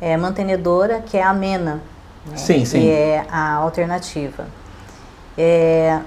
é, 0.00 0.16
mantenedora 0.16 1.00
que 1.00 1.16
é 1.16 1.22
a 1.22 1.32
MENA. 1.32 1.80
Né? 2.26 2.36
Sim, 2.36 2.64
sim. 2.64 2.80
Que 2.80 2.90
é 2.90 3.24
a 3.30 3.54
alternativa. 3.54 4.46
É, 5.36 6.00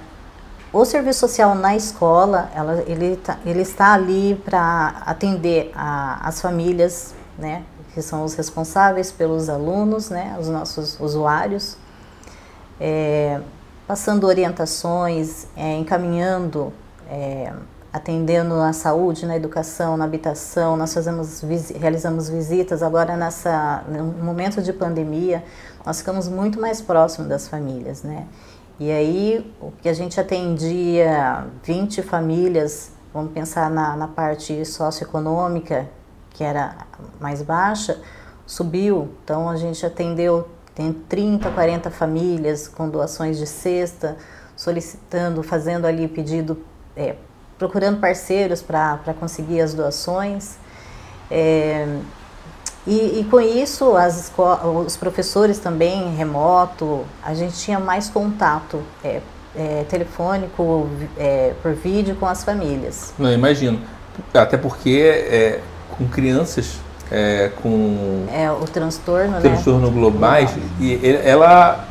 o 0.74 0.86
serviço 0.86 1.21
social 1.21 1.56
na 1.56 1.75
escola, 1.75 2.50
ela, 2.56 2.83
ele, 2.88 3.15
tá, 3.18 3.38
ele 3.45 3.62
está 3.62 3.94
ali 3.94 4.39
para 4.45 5.01
atender 5.06 5.71
a, 5.75 6.27
as 6.27 6.39
famílias 6.42 7.15
né, 7.38 7.63
que 7.93 8.01
são 8.01 8.23
os 8.23 8.33
responsáveis 8.33 9.11
pelos 9.11 9.49
alunos, 9.49 10.09
né, 10.09 10.38
os 10.39 10.47
nossos 10.47 10.99
usuários, 10.99 11.77
é, 12.79 13.41
passando 13.88 14.25
orientações, 14.25 15.47
é, 15.55 15.77
encaminhando, 15.77 16.71
é, 17.09 17.51
atendendo 17.91 18.55
na 18.55 18.71
saúde, 18.71 19.25
na 19.25 19.35
educação, 19.35 19.97
na 19.97 20.05
habitação. 20.05 20.77
Nós 20.77 20.93
fazemos, 20.93 21.43
realizamos 21.77 22.29
visitas 22.29 22.81
agora 22.81 23.17
nessa 23.17 23.83
no 23.89 24.05
momento 24.23 24.61
de 24.61 24.71
pandemia, 24.71 25.43
nós 25.85 25.99
ficamos 25.99 26.27
muito 26.29 26.59
mais 26.59 26.81
próximos 26.81 27.27
das 27.27 27.47
famílias, 27.47 28.01
né? 28.01 28.27
E 28.79 28.89
aí 28.91 29.53
o 29.62 29.71
que 29.71 29.89
a 29.89 29.93
gente 29.93 30.19
atendia 30.19 31.45
20 31.63 32.01
famílias, 32.01 32.91
vamos 33.13 33.33
pensar 33.33 33.69
na, 33.69 33.95
na 33.98 34.07
parte 34.07 34.65
socioeconômica, 34.65 35.88
que 36.31 36.43
era 36.43 36.75
mais 37.19 37.41
baixa, 37.41 38.00
subiu. 38.45 39.09
Então 39.23 39.50
a 39.50 39.55
gente 39.55 39.85
atendeu 39.85 40.47
tem 40.73 40.93
30, 40.93 41.51
40 41.51 41.91
famílias 41.91 42.67
com 42.67 42.89
doações 42.89 43.38
de 43.38 43.45
cesta, 43.45 44.17
solicitando, 44.55 45.43
fazendo 45.43 45.85
ali 45.85 46.07
pedido, 46.07 46.57
é, 46.95 47.15
procurando 47.57 48.00
parceiros 48.00 48.61
para 48.61 49.13
conseguir 49.19 49.61
as 49.61 49.73
doações. 49.73 50.57
É, 51.29 51.97
e, 52.88 53.19
e, 53.19 53.27
com 53.29 53.39
isso, 53.39 53.95
as 53.95 54.31
os 54.85 54.97
professores 54.97 55.59
também, 55.59 56.15
remoto, 56.15 57.05
a 57.21 57.33
gente 57.35 57.55
tinha 57.57 57.79
mais 57.79 58.09
contato 58.09 58.81
é, 59.03 59.21
é, 59.55 59.83
telefônico, 59.88 60.89
é, 61.17 61.53
por 61.61 61.73
vídeo 61.73 62.15
com 62.15 62.25
as 62.25 62.43
famílias. 62.43 63.13
Não, 63.19 63.31
imagino. 63.31 63.79
Até 64.33 64.57
porque 64.57 65.00
é, 65.00 65.61
com 65.98 66.07
crianças 66.07 66.79
é, 67.12 67.51
com 67.62 68.25
é, 68.31 68.50
o 68.50 68.63
transtorno, 68.65 69.31
né? 69.31 69.41
transtorno 69.41 69.88
né? 69.88 69.93
globais 69.93 70.50
e 70.79 71.00
ela 71.25 71.88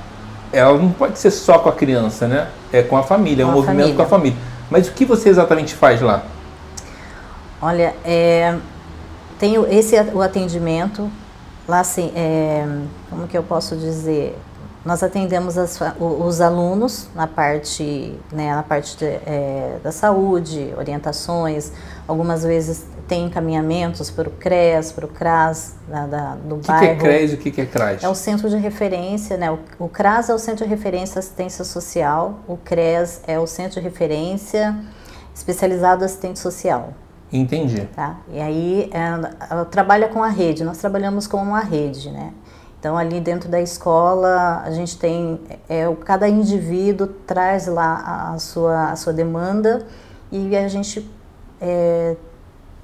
ela 0.52 0.76
não 0.78 0.90
pode 0.90 1.18
ser 1.18 1.30
só 1.30 1.58
com 1.58 1.68
a 1.68 1.72
criança, 1.72 2.26
né? 2.26 2.48
É 2.72 2.82
com 2.82 2.96
a 2.96 3.02
família, 3.02 3.44
com 3.44 3.50
é 3.50 3.54
um 3.54 3.56
movimento 3.56 3.76
família. 3.76 3.96
com 3.96 4.02
a 4.02 4.06
família. 4.06 4.38
Mas 4.68 4.88
o 4.88 4.92
que 4.92 5.04
você 5.04 5.28
exatamente 5.28 5.74
faz 5.74 6.00
lá? 6.00 6.24
Olha, 7.62 7.94
é, 8.04 8.56
tem 9.38 9.54
esse 9.70 9.94
o 10.12 10.22
atendimento 10.22 11.10
lá 11.68 11.80
assim, 11.80 12.12
é, 12.16 12.66
como 13.08 13.28
que 13.28 13.36
eu 13.36 13.42
posso 13.42 13.76
dizer? 13.76 14.36
Nós 14.84 15.02
atendemos 15.02 15.58
as, 15.58 15.78
os 16.00 16.40
alunos 16.40 17.08
na 17.14 17.26
parte, 17.26 18.18
né, 18.32 18.54
na 18.54 18.62
parte 18.62 18.96
de, 18.96 19.04
é, 19.04 19.78
da 19.84 19.92
saúde, 19.92 20.72
orientações. 20.76 21.70
Algumas 22.08 22.42
vezes 22.42 22.86
tem 23.10 23.26
encaminhamentos 23.26 24.08
para 24.08 24.28
o 24.28 24.30
CRES, 24.30 24.92
para 24.92 25.04
o 25.04 25.08
CRAS 25.08 25.74
da, 25.88 26.06
da, 26.06 26.34
do 26.36 26.58
que 26.58 26.68
bairro. 26.68 26.94
O 26.94 26.96
que 26.96 27.06
é 27.06 27.18
CRES 27.18 27.32
e 27.32 27.34
o 27.34 27.38
que 27.38 27.60
é 27.60 27.66
CRAS? 27.66 28.04
É 28.04 28.08
o 28.08 28.14
centro 28.14 28.48
de 28.48 28.56
referência, 28.56 29.36
né? 29.36 29.50
O, 29.50 29.58
o 29.80 29.88
CRAS 29.88 30.28
é 30.28 30.34
o 30.34 30.38
centro 30.38 30.62
de 30.64 30.70
referência 30.70 31.18
assistência 31.18 31.64
social, 31.64 32.38
o 32.46 32.56
CRES 32.56 33.20
é 33.26 33.36
o 33.36 33.48
centro 33.48 33.80
de 33.80 33.80
referência 33.80 34.76
especializado 35.34 36.04
assistente 36.04 36.38
social. 36.38 36.94
Entendi. 37.32 37.80
Tá? 37.96 38.16
E 38.32 38.40
aí 38.40 38.88
é, 38.92 38.98
ela 39.50 39.64
trabalha 39.64 40.06
com 40.06 40.22
a 40.22 40.28
rede, 40.28 40.62
nós 40.62 40.78
trabalhamos 40.78 41.26
com 41.26 41.38
uma 41.38 41.60
rede, 41.60 42.12
né? 42.12 42.32
Então 42.78 42.96
ali 42.96 43.18
dentro 43.18 43.48
da 43.48 43.60
escola 43.60 44.62
a 44.64 44.70
gente 44.70 44.96
tem, 44.96 45.40
é, 45.68 45.84
cada 46.04 46.28
indivíduo 46.28 47.08
traz 47.26 47.66
lá 47.66 48.30
a 48.32 48.38
sua, 48.38 48.92
a 48.92 48.96
sua 48.96 49.12
demanda 49.12 49.84
e 50.30 50.56
a 50.56 50.68
gente 50.68 51.10
é, 51.60 52.14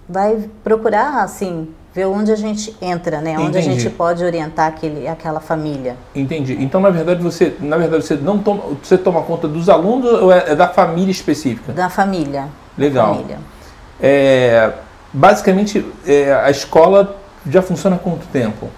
vai 0.09 0.49
procurar 0.63 1.23
assim 1.23 1.69
ver 1.93 2.05
onde 2.05 2.31
a 2.31 2.37
gente 2.37 2.77
entra, 2.81 3.23
né? 3.23 3.39
Onde 3.39 3.59
Entendi. 3.59 3.59
a 3.59 3.73
gente 3.73 3.91
pode 3.91 4.23
orientar 4.23 4.69
aquele, 4.69 5.09
aquela 5.09 5.41
família. 5.41 5.97
Entendi. 6.15 6.57
Então 6.61 6.81
na 6.81 6.91
verdade 6.91 7.23
você, 7.23 7.57
na 7.59 7.79
verdade 7.79 8.05
você 8.05 8.17
não 8.17 8.39
toma, 8.39 8.63
você 8.83 8.99
toma 8.99 9.23
conta 9.23 9.49
dos 9.49 9.69
alunos 9.71 10.13
ou 10.23 10.31
é, 10.31 10.53
é 10.53 10.55
da 10.55 10.69
família 10.69 11.11
específica? 11.11 11.73
Da 11.73 11.89
família. 11.89 12.49
Legal. 12.77 13.15
Família. 13.15 13.39
É, 13.99 14.73
basicamente 15.11 15.91
é, 16.07 16.35
a 16.35 16.51
escola 16.51 17.17
já 17.49 17.63
funciona 17.63 17.97
há 17.97 17.99
quanto 17.99 18.27
tempo? 18.27 18.69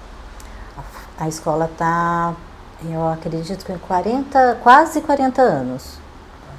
A 1.18 1.26
escola 1.26 1.64
está, 1.64 2.35
eu 2.88 3.08
acredito 3.08 3.64
que 3.64 3.73
40, 3.73 4.58
quase 4.62 5.00
40 5.00 5.42
anos. 5.42 5.99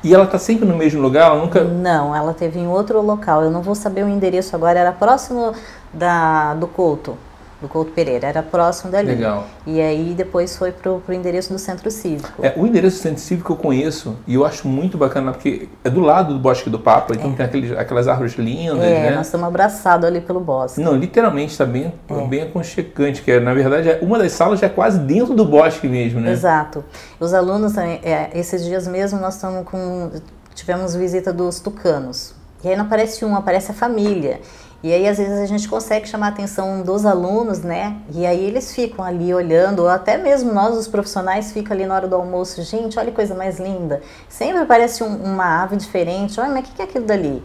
E 0.03 0.13
ela 0.13 0.23
está 0.23 0.39
sempre 0.39 0.65
no 0.65 0.75
mesmo 0.75 1.01
lugar? 1.01 1.31
Ela 1.31 1.41
nunca. 1.41 1.63
Não, 1.63 2.15
ela 2.15 2.33
teve 2.33 2.59
em 2.59 2.67
outro 2.67 3.01
local. 3.01 3.43
Eu 3.43 3.51
não 3.51 3.61
vou 3.61 3.75
saber 3.75 4.03
o 4.03 4.09
endereço 4.09 4.55
agora. 4.55 4.79
Era 4.79 4.91
próximo 4.91 5.53
da, 5.93 6.53
do 6.55 6.67
Couto 6.67 7.17
do 7.61 7.67
Couto 7.67 7.91
Pereira, 7.91 8.27
era 8.27 8.41
próximo 8.41 8.91
dali. 8.91 9.09
Legal. 9.09 9.45
E 9.65 9.81
aí 9.81 10.13
depois 10.15 10.55
foi 10.55 10.71
pro, 10.71 11.01
endereço 11.09 11.51
do 11.51 11.59
Centro 11.59 11.91
Cívico. 11.91 12.45
É, 12.45 12.53
o 12.55 12.65
endereço 12.65 12.97
do 12.97 13.01
Centro 13.01 13.21
Cívico 13.21 13.53
eu 13.53 13.57
conheço 13.57 14.15
e 14.25 14.35
eu 14.35 14.45
acho 14.45 14.67
muito 14.67 14.97
bacana 14.97 15.31
porque 15.31 15.67
é 15.83 15.89
do 15.89 15.99
lado 15.99 16.33
do 16.33 16.39
Bosque 16.39 16.69
do 16.69 16.79
Papa, 16.79 17.13
então 17.13 17.31
é. 17.31 17.35
tem 17.35 17.45
aqueles, 17.45 17.71
aquelas 17.77 18.07
árvores 18.07 18.35
lindas, 18.35 18.83
é, 18.83 19.09
né? 19.09 19.15
nós 19.15 19.27
estamos 19.27 19.47
abraçados 19.47 20.05
ali 20.05 20.21
pelo 20.21 20.39
bosque. 20.39 20.79
Não, 20.79 20.95
literalmente 20.95 21.51
está 21.51 21.65
bem, 21.65 21.93
é. 22.07 22.27
bem 22.27 22.43
aconchegante, 22.43 23.21
que 23.21 23.31
é, 23.31 23.39
na 23.39 23.53
verdade 23.53 23.89
é, 23.89 23.99
uma 24.01 24.17
das 24.17 24.31
salas 24.31 24.59
já 24.59 24.67
é 24.67 24.69
quase 24.69 24.99
dentro 24.99 25.33
do 25.33 25.45
bosque 25.45 25.87
mesmo, 25.87 26.19
né? 26.21 26.31
Exato. 26.31 26.83
Os 27.19 27.33
alunos, 27.33 27.77
é, 27.77 28.29
esses 28.33 28.63
dias 28.63 28.87
mesmo 28.87 29.19
nós 29.19 29.35
estamos 29.35 29.65
com, 29.65 30.11
tivemos 30.55 30.95
visita 30.95 31.33
dos 31.33 31.59
tucanos. 31.59 32.33
E 32.63 32.67
aí 32.67 32.75
não 32.75 32.85
aparece 32.85 33.23
um, 33.23 33.35
aparece 33.35 33.71
a 33.71 33.73
família. 33.73 34.41
E 34.81 34.93
aí, 34.93 35.07
às 35.07 35.17
vezes, 35.17 35.37
a 35.37 35.45
gente 35.45 35.67
consegue 35.67 36.07
chamar 36.07 36.27
a 36.27 36.29
atenção 36.29 36.81
dos 36.81 37.05
alunos, 37.05 37.59
né? 37.59 37.97
E 38.13 38.25
aí 38.25 38.45
eles 38.45 38.73
ficam 38.73 39.03
ali 39.03 39.33
olhando, 39.33 39.81
ou 39.81 39.89
até 39.89 40.17
mesmo 40.17 40.53
nós, 40.53 40.77
os 40.77 40.87
profissionais, 40.87 41.51
ficam 41.51 41.75
ali 41.75 41.85
na 41.85 41.95
hora 41.95 42.07
do 42.07 42.15
almoço. 42.15 42.61
Gente, 42.61 42.97
olha 42.97 43.09
que 43.09 43.15
coisa 43.15 43.35
mais 43.35 43.59
linda. 43.59 44.01
Sempre 44.29 44.65
parece 44.65 45.03
um, 45.03 45.15
uma 45.17 45.63
ave 45.63 45.75
diferente. 45.75 46.39
Olha, 46.39 46.49
mas 46.49 46.69
o 46.69 46.71
que 46.71 46.81
é 46.81 46.85
aquilo 46.85 47.05
dali? 47.05 47.43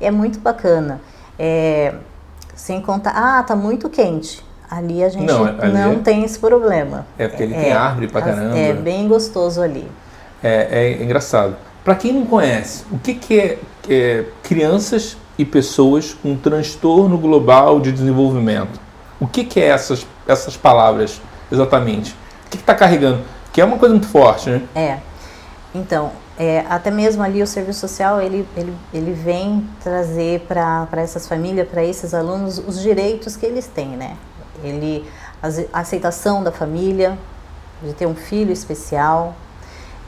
É 0.00 0.10
muito 0.10 0.40
bacana. 0.40 1.00
É, 1.38 1.94
sem 2.56 2.82
contar, 2.82 3.12
ah, 3.14 3.42
tá 3.44 3.54
muito 3.54 3.88
quente. 3.88 4.44
Ali 4.68 5.04
a 5.04 5.08
gente 5.08 5.26
não, 5.26 5.44
ali 5.44 5.72
não 5.72 5.92
é, 5.92 5.96
tem 5.96 6.24
esse 6.24 6.38
problema. 6.38 7.06
É 7.16 7.28
porque 7.28 7.42
ele 7.44 7.54
é, 7.54 7.62
tem 7.62 7.72
árvore 7.72 8.08
pra 8.08 8.22
caramba. 8.22 8.58
É 8.58 8.72
bem 8.72 9.06
gostoso 9.06 9.62
ali. 9.62 9.86
É, 10.42 10.68
é 10.70 11.02
engraçado. 11.02 11.54
Para 11.84 11.94
quem 11.94 12.12
não 12.12 12.26
conhece, 12.26 12.84
o 12.90 12.98
que, 12.98 13.14
que 13.14 13.38
é, 13.38 13.58
é 13.88 14.24
crianças 14.42 15.16
e 15.38 15.44
pessoas 15.44 16.14
com 16.14 16.36
transtorno 16.36 17.16
global 17.18 17.80
de 17.80 17.90
desenvolvimento. 17.92 18.80
O 19.18 19.26
que, 19.26 19.44
que 19.44 19.60
é 19.60 19.68
essas, 19.68 20.06
essas 20.26 20.56
palavras 20.56 21.20
exatamente? 21.50 22.12
O 22.46 22.50
que 22.50 22.56
está 22.56 22.74
carregando? 22.74 23.22
Que 23.52 23.60
é 23.60 23.64
uma 23.64 23.78
coisa 23.78 23.94
muito 23.94 24.08
forte, 24.08 24.50
né? 24.50 24.62
É. 24.74 24.98
Então, 25.74 26.12
é, 26.38 26.64
até 26.68 26.90
mesmo 26.90 27.22
ali 27.22 27.42
o 27.42 27.46
serviço 27.46 27.80
social 27.80 28.20
ele, 28.20 28.46
ele, 28.56 28.74
ele 28.92 29.12
vem 29.12 29.68
trazer 29.82 30.40
para 30.40 30.88
essas 30.96 31.28
famílias, 31.28 31.68
para 31.68 31.84
esses 31.84 32.14
alunos, 32.14 32.58
os 32.58 32.80
direitos 32.80 33.36
que 33.36 33.46
eles 33.46 33.66
têm, 33.66 33.88
né? 33.90 34.16
Ele, 34.62 35.04
a 35.72 35.80
aceitação 35.80 36.42
da 36.42 36.52
família, 36.52 37.18
de 37.82 37.92
ter 37.92 38.06
um 38.06 38.14
filho 38.14 38.52
especial. 38.52 39.34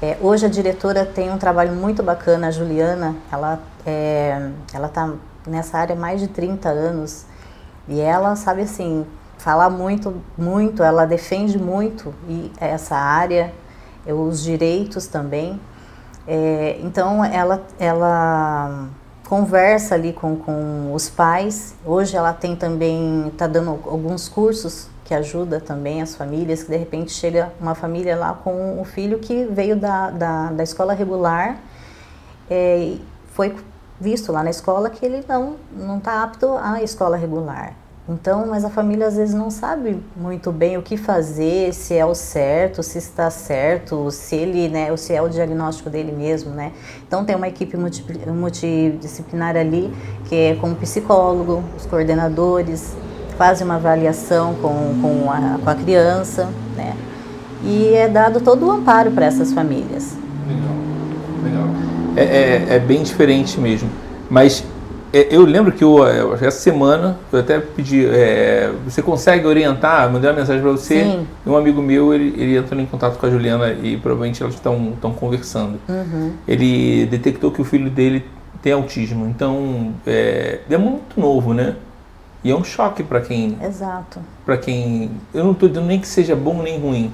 É, 0.02 0.18
hoje 0.20 0.44
a 0.44 0.48
diretora 0.48 1.06
tem 1.06 1.30
um 1.30 1.38
trabalho 1.38 1.72
muito 1.72 2.02
bacana, 2.02 2.48
a 2.48 2.50
Juliana, 2.50 3.14
ela 3.30 3.60
é, 3.86 4.50
ela 4.72 4.86
está 4.86 5.12
nessa 5.46 5.78
área 5.78 5.94
há 5.94 5.98
mais 5.98 6.20
de 6.20 6.28
30 6.28 6.68
anos 6.68 7.24
e 7.88 8.00
ela 8.00 8.34
sabe 8.34 8.62
assim 8.62 9.06
falar 9.38 9.68
muito, 9.70 10.22
muito, 10.38 10.82
ela 10.82 11.04
defende 11.04 11.58
muito 11.58 12.14
essa 12.58 12.96
área, 12.96 13.52
os 14.06 14.42
direitos 14.42 15.06
também. 15.06 15.60
É, 16.26 16.78
então 16.82 17.22
ela, 17.22 17.62
ela 17.78 18.88
conversa 19.28 19.94
ali 19.94 20.12
com, 20.12 20.36
com 20.36 20.92
os 20.94 21.10
pais. 21.10 21.74
Hoje 21.84 22.16
ela 22.16 22.32
tem 22.32 22.56
também, 22.56 23.28
está 23.28 23.46
dando 23.46 23.70
alguns 23.86 24.28
cursos 24.28 24.88
que 25.04 25.14
ajuda 25.14 25.60
também 25.60 26.00
as 26.00 26.16
famílias, 26.16 26.62
que 26.62 26.70
de 26.70 26.76
repente 26.76 27.12
chega 27.12 27.52
uma 27.60 27.74
família 27.74 28.16
lá 28.16 28.32
com 28.32 28.80
um 28.80 28.84
filho 28.84 29.18
que 29.18 29.44
veio 29.44 29.76
da, 29.76 30.10
da, 30.10 30.50
da 30.50 30.62
escola 30.62 30.94
regular, 30.94 31.58
é, 32.50 32.96
foi 33.28 33.54
visto 34.00 34.32
lá 34.32 34.42
na 34.42 34.50
escola 34.50 34.90
que 34.90 35.04
ele 35.04 35.24
não 35.28 35.56
não 35.72 35.98
está 35.98 36.22
apto 36.22 36.56
à 36.56 36.82
escola 36.82 37.16
regular. 37.16 37.74
Então, 38.06 38.46
mas 38.46 38.66
a 38.66 38.68
família 38.68 39.06
às 39.06 39.16
vezes 39.16 39.34
não 39.34 39.50
sabe 39.50 39.98
muito 40.14 40.52
bem 40.52 40.76
o 40.76 40.82
que 40.82 40.94
fazer, 40.94 41.72
se 41.72 41.94
é 41.94 42.04
o 42.04 42.14
certo, 42.14 42.82
se 42.82 42.98
está 42.98 43.30
certo, 43.30 44.10
se 44.10 44.36
ele, 44.36 44.68
né, 44.68 44.90
ou 44.90 44.98
se 44.98 45.14
é 45.14 45.22
o 45.22 45.28
diagnóstico 45.28 45.88
dele 45.88 46.12
mesmo, 46.12 46.50
né? 46.50 46.72
Então 47.06 47.24
tem 47.24 47.34
uma 47.34 47.48
equipe 47.48 47.78
multidisciplinar 47.78 49.56
ali 49.56 49.90
que 50.26 50.34
é 50.34 50.54
com 50.56 50.74
psicólogo, 50.74 51.64
os 51.78 51.86
coordenadores, 51.86 52.94
fazem 53.36 53.64
uma 53.64 53.76
avaliação 53.76 54.54
com, 54.54 55.00
com, 55.00 55.30
a, 55.30 55.58
com 55.62 55.70
a 55.70 55.74
criança, 55.74 56.48
né? 56.76 56.94
E 57.64 57.94
é 57.94 58.08
dado 58.08 58.40
todo 58.40 58.66
o 58.66 58.70
amparo 58.70 59.10
para 59.10 59.26
essas 59.26 59.52
famílias. 59.52 60.16
Legal, 60.46 60.74
legal 61.42 61.84
é, 62.16 62.22
é, 62.22 62.76
é 62.76 62.78
bem 62.78 63.02
diferente 63.02 63.58
mesmo. 63.58 63.88
Mas 64.30 64.64
é, 65.12 65.28
eu 65.30 65.44
lembro 65.44 65.72
que 65.72 65.84
eu, 65.84 66.04
essa 66.34 66.50
semana 66.50 67.16
eu 67.32 67.38
até 67.38 67.60
pedi, 67.60 68.04
é, 68.04 68.70
você 68.84 69.00
consegue 69.00 69.46
orientar? 69.46 70.10
Mandei 70.10 70.28
uma 70.28 70.36
mensagem 70.36 70.60
para 70.60 70.72
você. 70.72 71.04
Sim. 71.04 71.26
E 71.46 71.48
um 71.48 71.56
amigo 71.56 71.80
meu, 71.80 72.12
ele, 72.12 72.34
ele 72.36 72.56
entrou 72.56 72.80
em 72.80 72.86
contato 72.86 73.18
com 73.18 73.26
a 73.26 73.30
Juliana 73.30 73.72
e 73.72 73.96
provavelmente 73.96 74.42
elas 74.42 74.54
estão 74.54 75.12
conversando. 75.18 75.78
Uhum. 75.88 76.32
Ele 76.46 77.06
detectou 77.06 77.50
que 77.50 77.60
o 77.60 77.64
filho 77.64 77.88
dele 77.90 78.24
tem 78.60 78.72
autismo. 78.72 79.26
Então 79.26 79.92
é, 80.06 80.60
é 80.68 80.76
muito 80.76 81.18
novo, 81.20 81.54
né? 81.54 81.76
E 82.44 82.50
é 82.50 82.54
um 82.54 82.62
choque 82.62 83.02
para 83.02 83.22
quem. 83.22 83.58
Exato. 83.62 84.20
Para 84.44 84.58
quem. 84.58 85.10
Eu 85.32 85.44
não 85.44 85.52
estou 85.52 85.66
dizendo 85.66 85.86
nem 85.86 85.98
que 85.98 86.06
seja 86.06 86.36
bom 86.36 86.62
nem 86.62 86.78
ruim. 86.78 87.10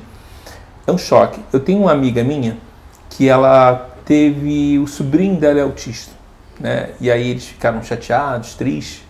É 0.87 0.91
um 0.91 0.99
choque. 0.99 1.41
Eu 1.53 1.61
tenho 1.61 1.83
uma 1.83 1.93
amiga 1.93 2.25
minha 2.25 2.59
que 3.09 3.29
ela 3.29 3.91
teve 4.05 4.77
o 4.81 4.89
sobrinho 4.89 5.39
dela 5.39 5.61
é 5.61 5.63
autista, 5.63 6.13
né? 6.59 6.91
E 7.01 7.09
aí 7.09 7.31
eles 7.31 7.47
ficaram 7.47 7.81
chateados, 7.81 8.55
tristes. 8.55 9.05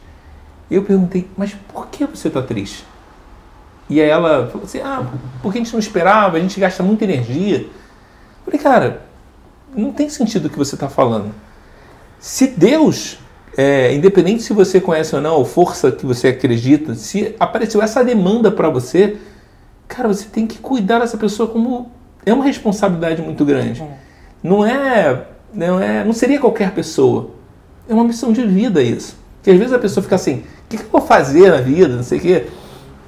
E 0.70 0.74
eu 0.74 0.82
perguntei, 0.84 1.26
mas 1.36 1.56
por 1.72 1.86
que 1.86 2.04
você 2.04 2.28
está 2.28 2.42
triste? 2.42 2.84
E 3.88 4.00
aí 4.00 4.08
ela 4.08 4.46
falou 4.48 4.64
assim, 4.64 4.80
ah, 4.80 5.04
porque 5.42 5.58
a 5.58 5.62
gente 5.62 5.72
não 5.72 5.80
esperava, 5.80 6.36
a 6.36 6.40
gente 6.40 6.60
gasta 6.60 6.82
muita 6.82 7.04
energia. 7.04 7.60
Eu 7.60 7.70
falei, 8.44 8.60
cara, 8.60 9.02
não 9.74 9.90
tem 9.90 10.08
sentido 10.08 10.46
o 10.46 10.50
que 10.50 10.58
você 10.58 10.76
está 10.76 10.88
falando. 10.88 11.34
Se 12.20 12.46
Deus, 12.46 13.18
é, 13.56 13.92
independente 13.94 14.42
se 14.42 14.52
você 14.52 14.80
conhece 14.80 15.14
ou 15.14 15.20
não, 15.20 15.40
a 15.40 15.44
força 15.44 15.90
que 15.90 16.06
você 16.06 16.28
acredita, 16.28 16.94
se 16.94 17.34
apareceu 17.38 17.82
essa 17.82 18.04
demanda 18.04 18.50
para 18.50 18.68
você, 18.68 19.16
cara, 19.88 20.08
você 20.08 20.26
tem 20.26 20.46
que 20.46 20.58
cuidar 20.58 21.00
dessa 21.00 21.16
pessoa 21.16 21.48
como 21.48 21.90
é 22.24 22.32
uma 22.32 22.44
responsabilidade 22.44 23.20
muito 23.22 23.44
grande. 23.44 23.82
É 23.82 24.10
não 24.42 24.64
é, 24.64 25.26
não 25.52 25.80
é, 25.80 26.04
não 26.04 26.12
seria 26.12 26.38
qualquer 26.38 26.70
pessoa. 26.72 27.30
É 27.88 27.94
uma 27.94 28.04
missão 28.04 28.32
de 28.32 28.44
vida 28.46 28.82
isso. 28.82 29.16
Que 29.42 29.50
às 29.50 29.58
vezes 29.58 29.72
a 29.72 29.78
pessoa 29.78 30.02
fica 30.02 30.14
assim, 30.14 30.44
o 30.64 30.68
que, 30.68 30.76
eu 30.76 30.88
vou 30.90 31.00
fazer 31.00 31.50
na 31.50 31.58
vida, 31.58 31.96
não 31.96 32.02
sei 32.02 32.18
o 32.18 32.20
quê. 32.20 32.46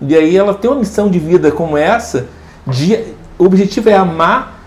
E 0.01 0.15
aí 0.17 0.37
ela 0.37 0.55
tem 0.55 0.71
uma 0.71 0.81
missão 0.81 1.09
de 1.09 1.19
vida 1.19 1.53
como 1.53 1.77
essa, 1.77 2.27
de, 2.67 2.97
o 3.39 3.45
objetivo 3.45 3.89
é 3.89 3.95
amar, 3.95 4.61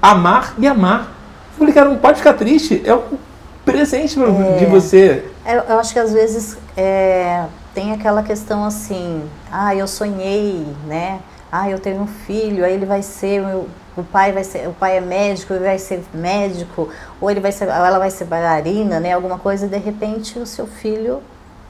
amar 0.00 0.54
e 0.58 0.66
amar. 0.66 1.14
Eu 1.52 1.58
falei, 1.58 1.74
cara, 1.74 1.88
não 1.88 1.98
pode 1.98 2.18
ficar 2.18 2.32
triste, 2.34 2.80
é 2.84 2.94
um 2.94 3.27
presente 3.72 4.18
é, 4.20 4.56
de 4.58 4.66
você. 4.66 5.24
Eu, 5.46 5.62
eu, 5.62 5.78
acho 5.78 5.92
que 5.92 5.98
às 5.98 6.12
vezes 6.12 6.56
é, 6.76 7.44
tem 7.74 7.92
aquela 7.92 8.22
questão 8.22 8.64
assim, 8.64 9.22
ah, 9.50 9.74
eu 9.74 9.86
sonhei, 9.86 10.66
né? 10.86 11.20
Ah, 11.50 11.70
eu 11.70 11.78
tenho 11.78 12.02
um 12.02 12.06
filho, 12.06 12.64
aí 12.64 12.74
ele 12.74 12.86
vai 12.86 13.02
ser 13.02 13.40
meu 13.40 13.68
o 13.98 14.04
pai 14.04 14.32
vai 14.32 14.44
ser, 14.44 14.68
o 14.68 14.72
pai 14.72 14.96
é 14.96 15.00
médico, 15.00 15.52
ele 15.52 15.64
vai 15.64 15.78
ser 15.78 16.04
médico, 16.14 16.88
ou 17.20 17.30
ele 17.30 17.40
vai 17.40 17.50
ser, 17.50 17.68
ela 17.68 17.98
vai 17.98 18.10
ser 18.10 18.26
bailarina, 18.26 19.00
né? 19.00 19.12
Alguma 19.12 19.38
coisa, 19.38 19.66
e 19.66 19.68
de 19.68 19.76
repente 19.76 20.38
o 20.38 20.46
seu 20.46 20.66
filho 20.66 21.20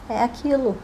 é 0.08 0.22
aquilo. 0.22 0.76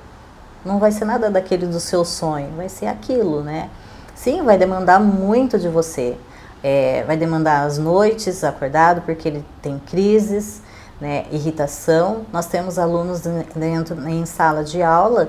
Não 0.65 0.79
vai 0.79 0.91
ser 0.91 1.05
nada 1.05 1.31
daquele 1.31 1.67
do 1.67 1.79
seu 1.79 2.05
sonho, 2.05 2.49
vai 2.57 2.71
ser 2.71 2.87
aquilo, 2.87 3.43
né? 3.43 3.69
Sim, 4.15 4.43
vai 4.43 4.57
demandar 4.57 4.99
muito 4.99 5.59
de 5.59 5.69
você. 5.69 6.17
É, 6.63 7.05
vai 7.07 7.15
demandar 7.15 7.67
as 7.67 7.77
noites 7.77 8.43
acordado, 8.43 9.03
porque 9.03 9.29
ele 9.29 9.45
tem 9.61 9.79
crises, 9.79 10.63
né, 11.01 11.27
irritação. 11.31 12.27
Nós 12.33 12.47
temos 12.47 12.79
alunos 12.79 13.23
dentro 13.55 14.09
em 14.09 14.25
sala 14.27 14.63
de 14.65 14.83
aula 14.83 15.29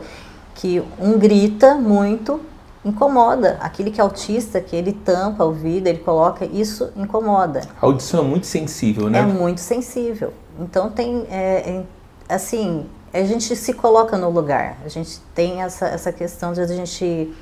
que 0.53 0.81
um 0.99 1.17
grita 1.19 1.75
muito, 1.75 2.39
incomoda. 2.85 3.57
Aquele 3.59 3.89
que 3.89 3.99
é 3.99 4.03
autista, 4.03 4.61
que 4.61 4.75
ele 4.75 4.93
tampa 4.93 5.43
o 5.43 5.47
ouvido, 5.47 5.87
ele 5.87 5.99
coloca, 5.99 6.45
isso 6.45 6.91
incomoda. 6.95 7.61
A 7.81 7.85
audição 7.85 8.21
é 8.21 8.27
muito 8.27 8.45
sensível, 8.45 9.09
né? 9.09 9.19
É 9.19 9.23
muito 9.23 9.59
sensível. 9.59 10.31
Então 10.59 10.89
tem, 10.91 11.25
é, 11.29 11.83
é, 12.29 12.33
assim, 12.33 12.85
a 13.11 13.23
gente 13.23 13.55
se 13.55 13.73
coloca 13.73 14.17
no 14.17 14.29
lugar. 14.29 14.77
A 14.85 14.87
gente 14.87 15.19
tem 15.33 15.61
essa, 15.61 15.87
essa 15.87 16.11
questão 16.11 16.53
de 16.53 16.61
a 16.61 16.67
gente 16.67 17.33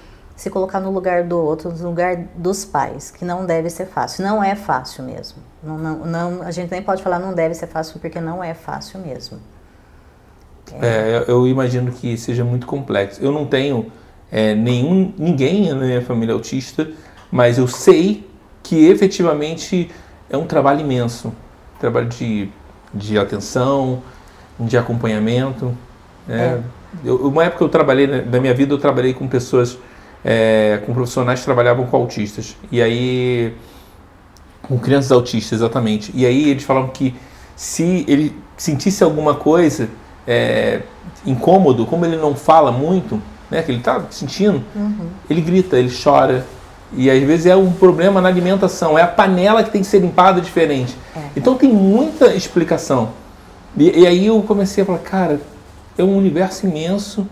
se 0.43 0.49
colocar 0.49 0.81
no 0.81 0.91
lugar 0.91 1.23
do 1.23 1.37
outro, 1.37 1.71
no 1.71 1.87
lugar 1.87 2.17
dos 2.35 2.65
pais, 2.65 3.09
que 3.09 3.23
não 3.23 3.45
deve 3.45 3.69
ser 3.69 3.85
fácil. 3.85 4.25
Não 4.25 4.43
é 4.43 4.55
fácil 4.55 5.01
mesmo. 5.05 5.37
Não, 5.63 5.77
não, 5.77 6.05
não, 6.05 6.41
a 6.41 6.51
gente 6.51 6.69
nem 6.69 6.81
pode 6.81 7.01
falar 7.01 7.17
não 7.17 7.33
deve 7.33 7.55
ser 7.55 7.67
fácil, 7.67 7.97
porque 8.01 8.19
não 8.19 8.43
é 8.43 8.53
fácil 8.53 8.99
mesmo. 8.99 9.39
É. 10.81 10.85
É, 10.85 11.25
eu 11.29 11.47
imagino 11.47 11.93
que 11.93 12.17
seja 12.17 12.43
muito 12.43 12.67
complexo. 12.67 13.23
Eu 13.23 13.31
não 13.31 13.45
tenho 13.45 13.89
é, 14.29 14.53
nenhum, 14.53 15.13
ninguém 15.17 15.69
na 15.69 15.85
minha 15.85 16.01
família 16.01 16.33
autista, 16.33 16.89
mas 17.31 17.57
eu 17.57 17.65
sei 17.65 18.29
que 18.61 18.89
efetivamente 18.89 19.89
é 20.29 20.35
um 20.35 20.45
trabalho 20.45 20.81
imenso. 20.81 21.33
Trabalho 21.79 22.09
de, 22.09 22.49
de 22.93 23.17
atenção, 23.17 24.03
de 24.59 24.77
acompanhamento. 24.77 25.73
Né? 26.27 26.61
É. 27.01 27.07
Eu, 27.07 27.29
uma 27.29 27.45
época 27.45 27.63
eu 27.63 27.69
trabalhei, 27.69 28.07
na 28.07 28.41
minha 28.41 28.53
vida, 28.53 28.73
eu 28.73 28.77
trabalhei 28.77 29.13
com 29.13 29.25
pessoas 29.25 29.79
é, 30.23 30.81
com 30.85 30.93
profissionais 30.93 31.39
que 31.39 31.45
trabalhavam 31.45 31.85
com 31.85 31.97
autistas. 31.97 32.55
E 32.71 32.81
aí. 32.81 33.53
Com 34.61 34.79
crianças 34.79 35.11
autistas, 35.11 35.59
exatamente. 35.59 36.11
E 36.15 36.25
aí 36.25 36.49
eles 36.49 36.63
falavam 36.63 36.89
que 36.89 37.13
se 37.55 38.05
ele 38.07 38.33
sentisse 38.55 39.03
alguma 39.03 39.35
coisa 39.35 39.89
é, 40.25 40.81
incômodo, 41.25 41.85
como 41.85 42.05
ele 42.05 42.15
não 42.15 42.33
fala 42.33 42.71
muito, 42.71 43.21
né, 43.51 43.61
que 43.61 43.71
ele 43.71 43.79
está 43.79 44.03
sentindo, 44.09 44.63
uhum. 44.75 45.07
ele 45.29 45.41
grita, 45.41 45.77
ele 45.77 45.91
chora. 45.91 46.45
E 46.95 47.09
às 47.09 47.21
vezes 47.23 47.45
é 47.47 47.55
um 47.55 47.71
problema 47.71 48.21
na 48.21 48.29
alimentação, 48.29 48.97
é 48.97 49.01
a 49.01 49.07
panela 49.07 49.63
que 49.63 49.71
tem 49.71 49.81
que 49.81 49.87
ser 49.87 49.99
limpada 49.99 50.39
diferente. 50.39 50.95
É. 51.15 51.19
Então 51.35 51.55
tem 51.55 51.71
muita 51.71 52.33
explicação. 52.33 53.09
E, 53.75 54.01
e, 54.01 54.07
aí 54.07 54.27
eu 54.27 54.41
comecei 54.43 54.83
a 54.83 54.85
falar, 54.85 54.99
cara, 54.99 55.41
é 55.97 56.03
um 56.03 56.15
universo 56.15 56.67
imenso 56.67 57.27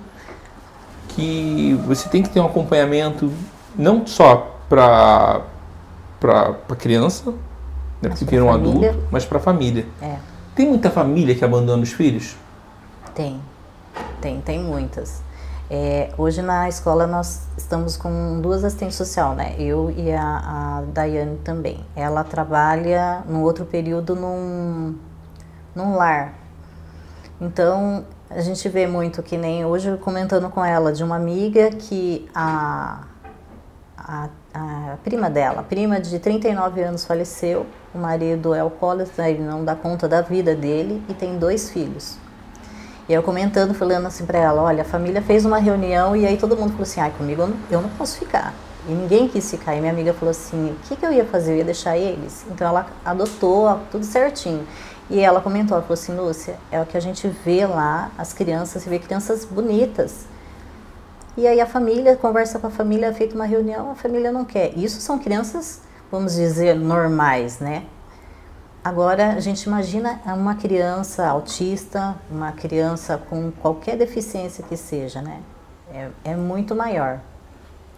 que 1.16 1.74
você 1.86 2.10
tem 2.10 2.24
que 2.24 2.30
ter 2.30 2.40
um 2.40 2.46
acompanhamento 2.46 3.32
não 3.76 4.06
só 4.06 4.58
para 4.68 5.42
para 6.20 6.76
criança, 6.78 7.32
né, 8.00 8.10
porque 8.10 8.26
vira 8.26 8.46
um 8.46 8.52
adulto, 8.52 9.08
mas 9.10 9.26
para 9.26 9.40
a 9.40 9.42
família. 9.42 9.88
É. 10.00 10.18
Tem 10.54 10.68
muita 10.68 10.92
família 10.92 11.34
que 11.34 11.44
abandona 11.44 11.82
os 11.82 11.92
filhos? 11.92 12.36
Tem, 13.16 13.42
tem, 14.22 14.40
tem 14.40 14.60
muitas. 14.60 15.24
É, 15.74 16.12
hoje 16.18 16.42
na 16.42 16.70
escola 16.70 17.08
nós 17.08 17.48
estamos 17.58 17.98
com 17.98 18.40
duas 18.42 18.64
assistentes 18.64 18.98
social, 18.98 19.34
né? 19.34 19.56
Eu 19.58 19.90
e 19.90 20.12
a, 20.12 20.22
a 20.22 20.84
Daiane 20.94 21.38
também. 21.38 21.80
Ela 21.96 22.24
trabalha 22.24 23.24
no 23.28 23.42
outro 23.42 23.66
período 23.66 24.16
num, 24.16 24.96
num 25.74 25.96
lar. 25.96 26.34
Então 27.40 28.06
a 28.36 28.42
gente 28.42 28.68
vê 28.70 28.88
muito 28.88 29.22
que 29.22 29.38
nem 29.38 29.66
hoje 29.66 29.98
comentando 29.98 30.50
com 30.50 30.64
ela 30.64 30.94
de 30.94 31.04
uma 31.04 31.16
amiga 31.16 31.70
que 31.70 32.30
a, 32.34 33.02
a, 33.98 34.30
a 34.54 34.98
prima 35.04 35.30
dela, 35.30 35.60
a 35.62 35.64
prima 35.64 36.00
de 36.00 36.18
39 36.18 36.82
anos 36.82 37.06
faleceu, 37.06 37.66
o 37.94 37.98
marido 37.98 38.54
é 38.54 38.62
alcoólatra, 38.62 39.30
ele 39.30 39.44
não 39.44 39.66
dá 39.66 39.76
conta 39.76 40.08
da 40.08 40.22
vida 40.22 40.56
dele 40.56 41.04
e 41.10 41.14
tem 41.14 41.38
dois 41.38 41.70
filhos. 41.70 42.18
E 43.10 43.14
eu 43.14 43.22
comentando, 43.22 43.74
falando 43.74 44.06
assim 44.06 44.26
para 44.26 44.40
ela, 44.40 44.62
olha, 44.62 44.84
a 44.84 44.86
família 44.86 45.22
fez 45.22 45.44
uma 45.44 45.58
reunião 45.58 46.16
e 46.16 46.26
aí 46.26 46.38
todo 46.38 46.56
mundo 46.56 46.72
falou 46.72 46.84
assim, 46.84 47.02
ai, 47.02 47.12
comigo 47.18 47.42
eu 47.42 47.48
não, 47.48 47.58
eu 47.70 47.82
não 47.82 47.90
posso 47.90 48.18
ficar. 48.18 48.54
E 48.88 48.92
ninguém 48.92 49.28
quis 49.28 49.50
ficar. 49.50 49.76
E 49.76 49.80
minha 49.80 49.92
amiga 49.92 50.14
falou 50.14 50.32
assim, 50.32 50.72
o 50.72 50.88
que, 50.88 50.96
que 50.96 51.06
eu 51.06 51.12
ia 51.12 51.26
fazer? 51.26 51.54
Eu 51.54 51.58
ia 51.58 51.64
deixar 51.66 51.98
eles? 51.98 52.46
Então 52.50 52.68
ela 52.68 52.88
adotou 53.04 53.80
tudo 53.92 54.06
certinho. 54.06 54.66
E 55.12 55.20
ela 55.20 55.42
comentou, 55.42 55.76
ela 55.76 55.86
falou 55.86 55.94
assim, 55.94 56.16
Lúcia, 56.16 56.56
é 56.72 56.82
o 56.82 56.86
que 56.86 56.96
a 56.96 57.00
gente 57.02 57.28
vê 57.28 57.66
lá, 57.66 58.10
as 58.18 58.32
crianças, 58.32 58.82
você 58.82 58.90
vê 58.90 58.98
crianças 58.98 59.44
bonitas. 59.44 60.26
E 61.36 61.46
aí 61.46 61.60
a 61.60 61.66
família, 61.66 62.16
conversa 62.16 62.58
com 62.60 62.68
a 62.68 62.70
família, 62.70 63.08
é 63.08 63.14
feita 63.14 63.36
uma 63.36 63.44
reunião, 63.44 63.92
a 63.92 63.96
família 63.96 64.32
não 64.32 64.46
quer. 64.46 64.72
Isso 64.78 65.02
são 65.02 65.20
crianças, 65.20 65.82
vamos 66.10 66.36
dizer, 66.36 66.76
normais, 66.76 67.60
né? 67.60 67.84
Agora, 68.82 69.34
a 69.34 69.40
gente 69.42 69.64
imagina 69.64 70.22
uma 70.26 70.56
criança 70.56 71.28
autista, 71.28 72.16
uma 72.32 72.54
criança 72.54 73.18
com 73.18 73.52
qualquer 73.52 73.98
deficiência 73.98 74.64
que 74.64 74.78
seja, 74.78 75.22
né? 75.22 75.42
É, 75.94 76.08
é 76.24 76.36
muito 76.38 76.74
maior. 76.74 77.20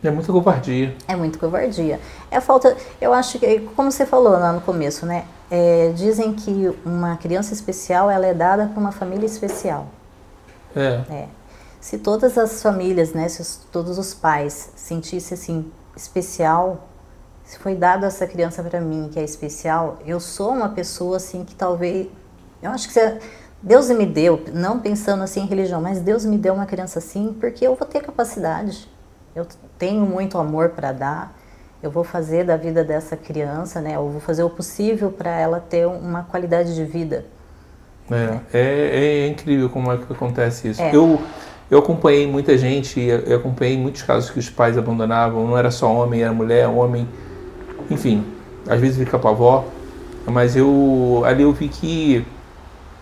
É 0.04 0.10
muita 0.10 0.34
covardia. 0.34 0.98
É 1.08 1.16
muito 1.16 1.38
covardia. 1.38 2.00
É 2.32 2.42
falta, 2.42 2.76
eu 3.00 3.14
acho 3.14 3.38
que, 3.38 3.60
como 3.76 3.92
você 3.92 4.04
falou 4.04 4.34
lá 4.34 4.52
no 4.52 4.62
começo, 4.62 5.06
né? 5.06 5.26
É, 5.56 5.92
dizem 5.96 6.34
que 6.34 6.76
uma 6.84 7.16
criança 7.16 7.54
especial 7.54 8.10
ela 8.10 8.26
é 8.26 8.34
dada 8.34 8.72
por 8.74 8.80
uma 8.80 8.92
família 8.92 9.28
especial. 9.28 9.86
É. 10.76 11.04
é. 11.14 11.28
Se 11.80 12.00
todas 12.00 12.40
as 12.40 12.60
famílias, 12.64 13.14
né, 13.14 13.30
se 13.30 13.60
todos 13.72 14.00
os 14.00 14.16
pais 14.16 14.72
sentissem 14.76 15.36
assim 15.36 15.72
especial, 15.96 16.88
se 17.46 17.60
foi 17.60 17.76
dado 17.76 18.04
essa 18.04 18.26
criança 18.26 18.64
para 18.64 18.82
mim 18.82 19.12
que 19.14 19.20
é 19.20 19.24
especial, 19.24 20.00
eu 20.08 20.20
sou 20.20 20.54
uma 20.54 20.70
pessoa 20.70 21.18
assim 21.18 21.46
que 21.46 21.54
talvez, 21.54 22.08
eu 22.60 22.72
acho 22.72 22.88
que 22.88 22.94
você, 22.96 23.20
Deus 23.62 23.92
me 23.92 24.08
deu, 24.08 24.44
não 24.52 24.80
pensando 24.80 25.22
assim 25.22 25.42
em 25.42 25.46
religião, 25.46 25.80
mas 25.80 26.00
Deus 26.00 26.26
me 26.26 26.40
deu 26.40 26.56
uma 26.56 26.66
criança 26.66 26.98
assim 26.98 27.38
porque 27.40 27.64
eu 27.64 27.76
vou 27.76 27.88
ter 27.88 28.02
capacidade. 28.02 28.90
Eu 29.36 29.46
tenho 29.78 30.04
muito 30.04 30.36
amor 30.40 30.70
para 30.70 30.92
dar 30.92 31.43
eu 31.84 31.92
vou 31.92 32.06
fazer 32.06 32.46
da 32.46 32.56
vida 32.56 32.82
dessa 32.82 33.18
criança, 33.18 33.82
né? 33.82 33.98
Eu 33.98 34.08
vou 34.10 34.22
fazer 34.22 34.42
o 34.42 34.50
possível 34.50 35.12
para 35.12 35.38
ela 35.38 35.60
ter 35.60 35.86
uma 35.86 36.24
qualidade 36.24 36.74
de 36.74 36.86
vida. 36.86 37.26
É, 38.10 38.14
né? 38.14 38.42
é, 38.54 38.60
é, 38.62 39.28
incrível 39.28 39.70
como 39.70 39.92
é 39.92 39.98
que 39.98 40.12
acontece 40.12 40.70
isso. 40.70 40.82
É. 40.82 40.96
Eu, 40.96 41.22
eu 41.70 41.80
acompanhei 41.80 42.26
muita 42.26 42.58
gente, 42.58 43.02
eu 43.02 43.36
acompanhei 43.36 43.78
muitos 43.78 44.02
casos 44.02 44.30
que 44.30 44.40
os 44.40 44.50
pais 44.50 44.78
abandonavam, 44.78 45.46
não 45.46 45.58
era 45.58 45.70
só 45.70 45.94
homem, 45.94 46.24
era 46.24 46.32
mulher, 46.32 46.70
homem, 46.70 47.06
enfim, 47.92 48.24
às 48.66 48.80
vezes 48.80 48.98
fica 48.98 49.20
com 49.20 49.28
a 49.28 49.32
avó, 49.32 49.66
mas 50.26 50.56
eu 50.56 51.24
ali 51.26 51.44
eu 51.44 51.52
vi 51.52 51.68
que 51.68 52.26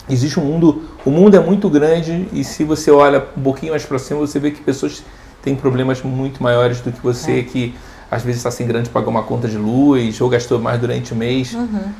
existe 0.09 0.39
um 0.39 0.43
mundo, 0.43 0.89
o 1.05 1.11
mundo 1.11 1.35
é 1.35 1.39
muito 1.39 1.69
grande 1.69 2.27
e 2.33 2.43
se 2.43 2.63
você 2.63 2.89
olha 2.89 3.23
um 3.37 3.43
pouquinho 3.43 3.73
mais 3.73 3.85
para 3.85 3.99
cima, 3.99 4.19
você 4.21 4.39
vê 4.39 4.49
que 4.49 4.61
pessoas 4.61 5.03
têm 5.43 5.55
problemas 5.55 6.01
muito 6.01 6.41
maiores 6.41 6.81
do 6.81 6.91
que 6.91 7.01
você 7.01 7.39
é. 7.39 7.43
que 7.43 7.75
às 8.11 8.23
vezes 8.23 8.39
está 8.39 8.51
sem 8.51 8.67
grana 8.67 8.83
de 8.83 8.89
pagar 8.89 9.07
uma 9.07 9.23
conta 9.23 9.47
de 9.47 9.57
luz, 9.57 10.19
ou 10.19 10.27
gastou 10.27 10.59
mais 10.59 10.79
durante 10.81 11.13
o 11.13 11.15
mês. 11.15 11.53
Uhum. 11.53 11.93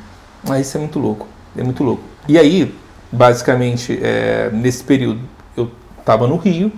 Mas 0.46 0.66
isso 0.66 0.76
é 0.76 0.80
muito 0.80 0.98
louco, 0.98 1.26
é 1.56 1.62
muito 1.62 1.82
louco. 1.82 2.02
E 2.28 2.38
aí, 2.38 2.74
basicamente, 3.10 3.98
é, 4.02 4.50
nesse 4.52 4.84
período, 4.84 5.20
eu 5.56 5.70
estava 5.98 6.26
no 6.26 6.36
Rio, 6.36 6.70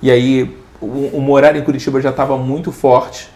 e 0.00 0.08
aí 0.08 0.56
o, 0.80 1.16
o 1.16 1.20
morar 1.20 1.56
em 1.56 1.62
Curitiba 1.62 2.00
já 2.00 2.10
estava 2.10 2.38
muito 2.38 2.70
forte. 2.70 3.28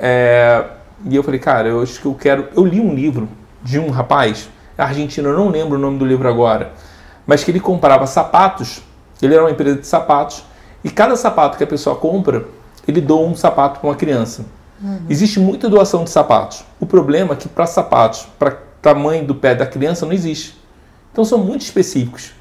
É, 0.00 0.64
e 1.04 1.14
eu 1.14 1.22
falei, 1.22 1.38
cara, 1.38 1.68
eu 1.68 1.82
acho 1.82 2.00
que 2.00 2.06
eu 2.06 2.14
quero. 2.14 2.48
Eu 2.56 2.64
li 2.64 2.80
um 2.80 2.94
livro 2.94 3.28
de 3.62 3.78
um 3.78 3.90
rapaz, 3.90 4.48
argentino, 4.78 5.28
eu 5.28 5.36
não 5.36 5.50
lembro 5.50 5.76
o 5.76 5.80
nome 5.80 5.98
do 5.98 6.06
livro 6.06 6.26
agora, 6.26 6.72
mas 7.26 7.44
que 7.44 7.50
ele 7.50 7.60
comprava 7.60 8.06
sapatos, 8.06 8.80
ele 9.20 9.34
era 9.34 9.42
uma 9.42 9.50
empresa 9.50 9.76
de 9.76 9.86
sapatos, 9.86 10.44
e 10.82 10.88
cada 10.88 11.14
sapato 11.14 11.58
que 11.58 11.64
a 11.64 11.66
pessoa 11.66 11.96
compra, 11.96 12.46
ele 12.86 13.00
doa 13.02 13.26
um 13.26 13.34
sapato 13.34 13.80
para 13.80 13.90
uma 13.90 13.96
criança. 13.96 14.46
Uhum. 14.82 15.00
Existe 15.08 15.40
muita 15.40 15.68
doação 15.68 16.04
de 16.04 16.10
sapatos. 16.10 16.64
O 16.80 16.86
problema 16.86 17.34
é 17.34 17.36
que 17.36 17.48
para 17.48 17.66
sapatos, 17.66 18.26
para 18.38 18.56
tamanho 18.80 19.24
do 19.24 19.34
pé 19.34 19.54
da 19.54 19.66
criança, 19.66 20.06
não 20.06 20.12
existe. 20.12 20.56
Então 21.12 21.24
são 21.24 21.38
muito 21.38 21.62
específicos. 21.62 22.32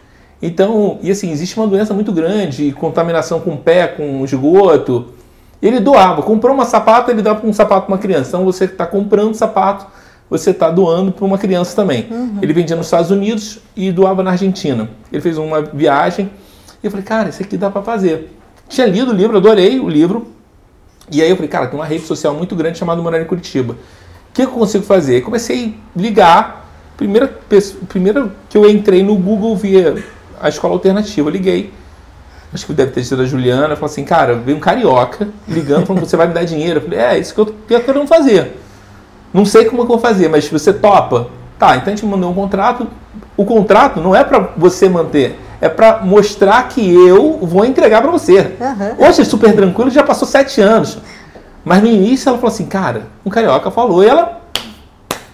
Então, 0.41 0.99
e 1.01 1.09
assim, 1.09 1.31
existe 1.31 1.57
uma 1.57 1.67
doença 1.67 1.93
muito 1.93 2.11
grande, 2.11 2.71
contaminação 2.73 3.39
com 3.39 3.51
o 3.51 3.57
pé, 3.57 3.87
com 3.87 4.23
esgoto. 4.23 5.13
Ele 5.61 5.79
doava, 5.79 6.21
comprou 6.21 6.53
uma 6.53 6.65
sapato, 6.65 7.09
ele 7.09 7.23
dava 7.23 7.45
um 7.45 7.51
sapato 7.51 7.87
para 7.87 7.95
uma 7.95 7.97
criança. 7.97 8.29
Então 8.29 8.45
você 8.45 8.65
está 8.65 8.85
comprando 8.85 9.33
sapato, 9.33 9.87
você 10.29 10.51
está 10.51 10.69
doando 10.69 11.11
para 11.11 11.25
uma 11.25 11.37
criança 11.37 11.75
também. 11.75 12.07
Uhum. 12.11 12.37
Ele 12.41 12.53
vendia 12.53 12.75
nos 12.75 12.85
Estados 12.85 13.09
Unidos 13.09 13.59
e 13.75 13.91
doava 13.91 14.21
na 14.21 14.31
Argentina. 14.31 14.87
Ele 15.11 15.21
fez 15.21 15.37
uma 15.39 15.61
viagem 15.61 16.29
e 16.83 16.85
eu 16.85 16.91
falei, 16.91 17.05
cara, 17.05 17.29
isso 17.29 17.41
aqui 17.41 17.57
dá 17.57 17.71
para 17.71 17.81
fazer. 17.81 18.37
Tinha 18.69 18.85
lido 18.85 19.11
o 19.11 19.15
livro, 19.15 19.37
adorei 19.37 19.79
o 19.79 19.89
livro, 19.89 20.27
e 21.11 21.21
aí 21.21 21.29
eu 21.29 21.35
falei, 21.35 21.49
cara, 21.49 21.67
tem 21.67 21.79
uma 21.79 21.85
rede 21.85 22.05
social 22.05 22.33
muito 22.33 22.55
grande 22.55 22.77
chamada 22.77 23.01
Morar 23.01 23.21
em 23.21 23.25
Curitiba. 23.25 23.73
O 23.73 24.33
que 24.33 24.41
eu 24.41 24.47
consigo 24.47 24.83
fazer? 24.83 25.21
comecei 25.21 25.75
a 25.95 25.99
ligar. 25.99 26.67
Primeira, 26.95 27.27
primeira 27.87 28.31
que 28.49 28.57
eu 28.57 28.67
entrei 28.69 29.03
no 29.03 29.15
Google 29.15 29.55
via 29.55 30.03
a 30.39 30.49
escola 30.49 30.73
alternativa, 30.73 31.29
eu 31.29 31.31
liguei. 31.31 31.71
Acho 32.53 32.65
que 32.65 32.73
deve 32.73 32.91
ter 32.91 33.03
sido 33.03 33.21
a 33.21 33.25
Juliana. 33.25 33.75
Falou 33.75 33.85
assim, 33.85 34.03
cara, 34.03 34.35
veio 34.35 34.57
um 34.57 34.59
carioca 34.59 35.27
ligando, 35.47 35.85
falando, 35.85 36.05
você 36.05 36.17
vai 36.17 36.27
me 36.27 36.33
dar 36.33 36.43
dinheiro. 36.43 36.79
Eu 36.79 36.83
falei, 36.83 36.99
é, 36.99 37.19
isso 37.19 37.33
que 37.33 37.39
eu 37.39 37.45
tô 37.45 37.53
querendo 37.79 38.07
fazer. 38.07 38.57
Não 39.33 39.45
sei 39.45 39.65
como 39.65 39.81
é 39.81 39.83
eu 39.83 39.87
vou 39.87 39.99
fazer, 39.99 40.29
mas 40.29 40.47
você 40.47 40.73
topa. 40.73 41.29
Tá, 41.59 41.75
então 41.75 41.87
a 41.87 41.95
gente 41.95 42.05
mandou 42.05 42.29
um 42.29 42.35
contrato, 42.35 42.87
o 43.35 43.43
contrato 43.43 43.99
não 43.99 44.15
é 44.15 44.23
para 44.23 44.51
você 44.55 44.87
manter, 44.87 45.39
é 45.59 45.69
para 45.69 46.03
mostrar 46.03 46.67
que 46.69 46.93
eu 46.93 47.39
vou 47.39 47.65
entregar 47.65 48.01
para 48.01 48.11
você. 48.11 48.55
Uhum. 48.59 49.07
Hoje 49.07 49.21
é 49.21 49.25
super 49.25 49.53
tranquilo, 49.55 49.89
já 49.89 50.03
passou 50.03 50.27
sete 50.27 50.61
anos. 50.61 50.99
Mas 51.63 51.81
no 51.81 51.87
início 51.87 52.29
ela 52.29 52.37
falou 52.37 52.53
assim, 52.53 52.65
cara, 52.65 53.07
um 53.25 53.29
carioca 53.29 53.69
falou 53.69 54.03
e 54.03 54.07
ela 54.07 54.41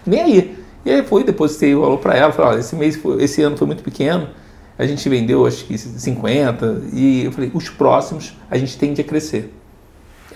nem 0.05 0.21
aí. 0.21 0.63
E 0.85 0.91
aí 0.91 1.03
foi, 1.03 1.23
depositei 1.23 1.73
o 1.75 1.81
valor 1.81 1.97
para 1.99 2.15
ela, 2.15 2.31
falei, 2.31 2.59
esse 2.59 2.75
mês, 2.75 2.95
foi, 2.95 3.23
esse 3.23 3.41
ano 3.41 3.55
foi 3.55 3.67
muito 3.67 3.83
pequeno, 3.83 4.29
a 4.77 4.85
gente 4.85 5.07
vendeu 5.07 5.45
acho 5.45 5.63
que 5.65 5.77
50, 5.77 6.81
e 6.91 7.25
eu 7.25 7.31
falei, 7.31 7.51
os 7.53 7.69
próximos 7.69 8.35
a 8.49 8.57
gente 8.57 8.77
tende 8.77 8.99
a 8.99 9.03
crescer. 9.03 9.53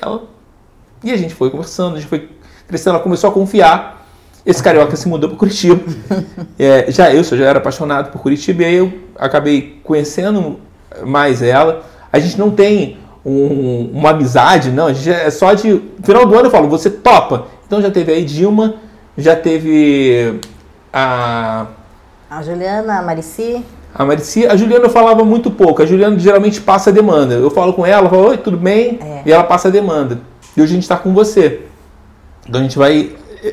Ela, 0.02 0.24
e 1.04 1.12
a 1.12 1.18
gente 1.18 1.34
foi 1.34 1.50
conversando, 1.50 1.96
a 1.96 2.00
gente 2.00 2.08
foi 2.08 2.30
crescendo, 2.68 2.96
ela 2.96 3.04
começou 3.04 3.30
a 3.30 3.34
confiar. 3.34 3.97
Esse 4.48 4.64
carioca 4.64 4.96
se 4.96 5.10
mudou 5.10 5.30
para 5.30 5.38
Curitiba. 5.38 5.82
É, 6.60 6.90
já 6.90 7.12
eu, 7.12 7.18
eu 7.18 7.24
já 7.24 7.46
era 7.46 7.60
apaixonado 7.60 8.12
por 8.12 8.20
Curitiba, 8.20 8.64
e 8.64 8.66
aí 8.66 8.76
eu 8.78 8.92
acabei 9.16 9.80
conhecendo 9.84 10.60
mais 11.06 11.44
ela. 11.44 11.84
A 12.12 12.18
gente 12.18 12.40
não 12.40 12.50
tem 12.50 12.98
um, 13.24 13.92
uma 13.94 14.10
amizade, 14.10 14.72
não, 14.72 14.88
a 14.88 14.94
gente 14.94 15.08
é 15.08 15.30
só 15.30 15.54
de. 15.54 15.72
No 15.72 16.04
final 16.04 16.26
do 16.26 16.34
ano 16.34 16.48
eu 16.48 16.50
falo, 16.50 16.68
você 16.68 16.90
topa. 16.90 17.46
Então 17.68 17.80
já 17.80 17.92
teve 17.92 18.12
aí 18.12 18.26
Dilma, 18.26 18.76
já 19.16 19.36
teve 19.36 20.40
a. 20.92 21.68
A 22.28 22.42
Juliana, 22.42 23.00
a 23.00 23.02
Marici. 23.04 23.64
A 23.94 24.04
Marici, 24.04 24.48
a 24.48 24.56
Juliana 24.56 24.86
eu 24.86 24.90
falava 24.90 25.24
muito 25.24 25.52
pouco. 25.52 25.84
A 25.84 25.86
Juliana 25.86 26.18
geralmente 26.18 26.60
passa 26.60 26.90
a 26.90 26.94
demanda. 26.94 27.36
Eu 27.36 27.52
falo 27.52 27.74
com 27.74 27.86
ela, 27.86 28.10
falo, 28.10 28.30
oi, 28.30 28.38
tudo 28.38 28.58
bem? 28.58 29.00
É. 29.00 29.22
E 29.28 29.32
ela 29.32 29.44
passa 29.44 29.68
a 29.68 29.72
demanda. 29.72 30.20
E 30.56 30.62
hoje 30.62 30.72
a 30.72 30.76
gente 30.76 30.84
está 30.84 30.98
com 30.98 31.14
você. 31.14 31.62
Então 32.48 32.62
a 32.62 32.64
gente 32.64 32.78
vai. 32.78 33.12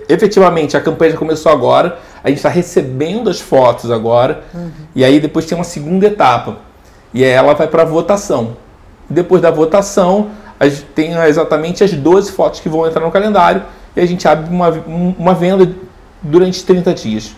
Efetivamente, 0.08 0.76
a 0.76 0.80
campanha 0.80 1.12
já 1.12 1.18
começou 1.18 1.50
agora. 1.50 1.98
A 2.22 2.28
gente 2.28 2.38
está 2.38 2.48
recebendo 2.48 3.28
as 3.28 3.40
fotos 3.40 3.90
agora. 3.90 4.44
Uhum. 4.54 4.70
E 4.94 5.04
aí 5.04 5.20
depois 5.20 5.46
tem 5.46 5.56
uma 5.56 5.64
segunda 5.64 6.06
etapa. 6.06 6.58
E 7.12 7.22
aí 7.24 7.30
ela 7.30 7.54
vai 7.54 7.66
para 7.66 7.84
votação. 7.84 8.56
Depois 9.08 9.42
da 9.42 9.50
votação, 9.50 10.30
a 10.58 10.68
gente 10.68 10.82
tem 10.94 11.12
exatamente 11.14 11.84
as 11.84 11.92
12 11.92 12.32
fotos 12.32 12.60
que 12.60 12.68
vão 12.68 12.86
entrar 12.86 13.04
no 13.04 13.10
calendário 13.10 13.62
e 13.94 14.00
a 14.00 14.06
gente 14.06 14.26
abre 14.26 14.50
uma, 14.50 14.70
uma 14.70 15.34
venda 15.34 15.70
durante 16.22 16.64
30 16.64 16.94
dias. 16.94 17.36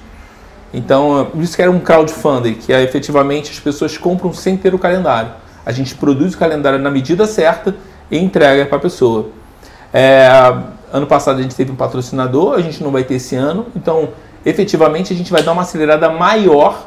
Então, 0.73 1.29
isso 1.37 1.57
que 1.57 1.63
era 1.63 1.71
um 1.71 1.81
crowdfunding, 1.81 2.55
que 2.55 2.73
é 2.73 2.83
efetivamente 2.83 3.51
as 3.51 3.59
pessoas 3.59 3.97
compram 3.97 4.33
sem 4.33 4.57
ter 4.57 4.75
o 4.75 4.79
calendário. 4.79 5.31
A 5.65 5.73
gente 5.73 5.95
produz 5.95 6.35
o 6.35 6.39
calendário 6.39 6.79
na 6.79 6.91
medida 6.91 7.27
certa 7.27 7.75
e 8.11 8.19
entrega 8.19 8.67
para 8.67 8.77
a 8.77 8.81
pessoa. 8.81 9.31
É, 9.93 10.29
ano 10.93 11.07
passado 11.07 11.39
a 11.39 11.43
gente 11.43 11.55
teve 11.55 11.71
um 11.71 11.77
patrocinador, 11.77 12.55
a 12.55 12.61
gente 12.61 12.83
não 12.83 12.91
vai 12.91 13.05
ter 13.05 13.15
esse 13.15 13.35
ano, 13.37 13.67
então 13.75 14.11
efetivamente 14.45 15.13
a 15.13 15.17
gente 15.17 15.31
vai 15.31 15.43
dar 15.43 15.53
uma 15.53 15.63
acelerada 15.63 16.09
maior 16.09 16.87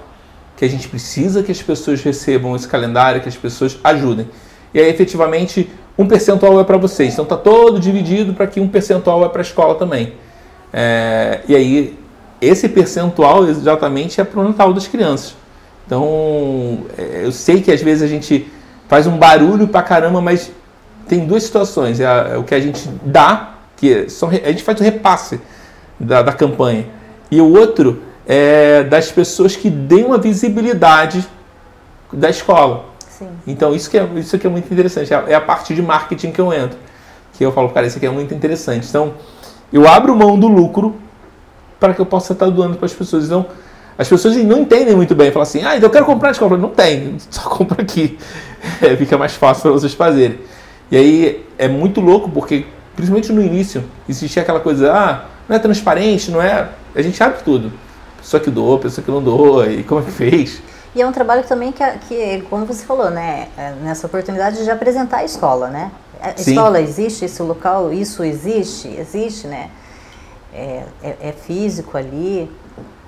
que 0.55 0.65
a 0.65 0.67
gente 0.69 0.87
precisa 0.87 1.41
que 1.41 1.51
as 1.51 1.61
pessoas 1.61 2.01
recebam 2.01 2.55
esse 2.55 2.67
calendário, 2.67 3.21
que 3.21 3.29
as 3.29 3.37
pessoas 3.37 3.77
ajudem. 3.83 4.27
E 4.73 4.79
aí 4.79 4.89
efetivamente 4.89 5.69
um 5.97 6.07
percentual 6.07 6.59
é 6.59 6.63
para 6.63 6.77
vocês. 6.77 7.13
Então 7.13 7.23
está 7.23 7.37
todo 7.37 7.79
dividido 7.79 8.33
para 8.33 8.47
que 8.47 8.59
um 8.59 8.67
percentual 8.67 9.25
é 9.25 9.29
para 9.29 9.41
a 9.41 9.43
escola 9.43 9.75
também. 9.75 10.13
É, 10.71 11.41
e 11.47 11.55
aí 11.55 11.99
esse 12.41 12.69
percentual 12.69 13.47
exatamente 13.47 14.21
é 14.21 14.23
para 14.23 14.39
o 14.39 14.43
Natal 14.43 14.73
das 14.73 14.87
crianças. 14.87 15.35
Então 15.85 16.79
é, 16.97 17.21
eu 17.23 17.31
sei 17.31 17.61
que 17.61 17.71
às 17.71 17.81
vezes 17.81 18.03
a 18.03 18.07
gente 18.07 18.47
faz 18.87 19.07
um 19.07 19.17
barulho 19.17 19.67
para 19.67 19.81
caramba, 19.81 20.21
mas 20.21 20.51
tem 21.07 21.25
duas 21.25 21.43
situações. 21.43 21.99
É, 21.99 22.05
é, 22.33 22.37
o 22.37 22.43
que 22.43 22.53
a 22.53 22.59
gente 22.59 22.87
dá, 23.03 23.55
que 23.79 24.09
são, 24.09 24.29
a 24.29 24.33
gente 24.33 24.63
faz 24.63 24.79
o 24.79 24.83
repasse 24.83 25.39
da, 25.99 26.21
da 26.21 26.33
campanha. 26.33 26.85
E 27.31 27.39
o 27.39 27.51
outro 27.51 28.01
é 28.27 28.83
das 28.83 29.11
pessoas 29.11 29.55
que 29.55 29.69
deem 29.69 30.05
uma 30.05 30.17
visibilidade 30.17 31.27
da 32.11 32.29
escola. 32.29 32.85
Sim. 33.07 33.29
Então 33.47 33.73
isso 33.73 33.89
que 33.89 33.97
é, 33.97 34.07
isso 34.15 34.37
que 34.37 34.45
é 34.45 34.49
muito 34.49 34.71
interessante. 34.71 35.13
É, 35.13 35.23
é 35.29 35.35
a 35.35 35.41
parte 35.41 35.73
de 35.73 35.81
marketing 35.81 36.31
que 36.31 36.41
eu 36.41 36.53
entro. 36.53 36.77
Que 37.33 37.45
eu 37.45 37.51
falo, 37.51 37.69
cara, 37.69 37.87
isso 37.87 37.97
aqui 37.97 38.05
é 38.05 38.09
muito 38.09 38.33
interessante. 38.33 38.87
Então, 38.87 39.13
eu 39.71 39.87
abro 39.87 40.15
mão 40.15 40.37
do 40.37 40.47
lucro 40.47 40.95
para 41.79 41.93
que 41.93 42.01
eu 42.01 42.05
possa 42.05 42.33
estar 42.33 42.49
doando 42.49 42.75
para 42.75 42.85
as 42.85 42.93
pessoas. 42.93 43.25
Então, 43.25 43.45
as 43.97 44.07
pessoas 44.07 44.35
não 44.37 44.59
entendem 44.59 44.95
muito 44.95 45.15
bem. 45.15 45.31
Falam 45.31 45.43
assim, 45.43 45.63
ah, 45.63 45.77
então 45.77 45.87
eu 45.87 45.91
quero 45.91 46.05
comprar 46.05 46.29
na 46.29 46.31
escola. 46.31 46.57
Não 46.57 46.69
tem, 46.69 47.15
só 47.29 47.49
compra 47.49 47.81
aqui. 47.81 48.17
É, 48.81 48.93
fica 48.97 49.17
mais 49.17 49.35
fácil 49.35 49.61
para 49.61 49.71
vocês 49.71 49.93
fazerem. 49.93 50.37
E 50.91 50.97
aí 50.97 51.45
é 51.57 51.69
muito 51.69 52.01
louco 52.01 52.29
porque, 52.29 52.65
principalmente 52.99 53.31
no 53.31 53.41
início, 53.41 53.81
existia 54.09 54.41
aquela 54.41 54.59
coisa, 54.59 54.91
ah, 54.91 55.25
não 55.47 55.55
é 55.55 55.59
transparente, 55.59 56.29
não 56.29 56.41
é. 56.41 56.67
A 56.93 57.01
gente 57.01 57.21
abre 57.23 57.41
tudo. 57.43 57.71
Pessoa 58.17 58.41
que 58.43 58.51
doou, 58.51 58.77
pessoa 58.77 59.03
que 59.03 59.09
não 59.09 59.23
doou, 59.23 59.65
e 59.65 59.83
como 59.83 60.01
é 60.01 60.03
que 60.03 60.11
fez. 60.11 60.61
E 60.93 61.01
é 61.01 61.07
um 61.07 61.11
trabalho 61.13 61.43
também 61.43 61.71
que, 61.71 61.83
que, 62.09 62.43
como 62.49 62.65
você 62.65 62.83
falou, 62.83 63.09
né, 63.09 63.47
é, 63.57 63.71
nessa 63.81 64.05
oportunidade 64.05 64.61
de 64.61 64.69
apresentar 64.69 65.19
a 65.19 65.23
escola, 65.23 65.69
né? 65.69 65.91
A 66.21 66.33
Sim. 66.35 66.51
escola 66.51 66.81
existe, 66.81 67.23
esse 67.23 67.41
local, 67.41 67.93
isso 67.93 68.21
existe, 68.21 68.89
existe, 68.89 69.47
né? 69.47 69.69
É, 70.53 70.83
é, 71.01 71.15
é 71.21 71.31
físico 71.31 71.97
ali. 71.97 72.51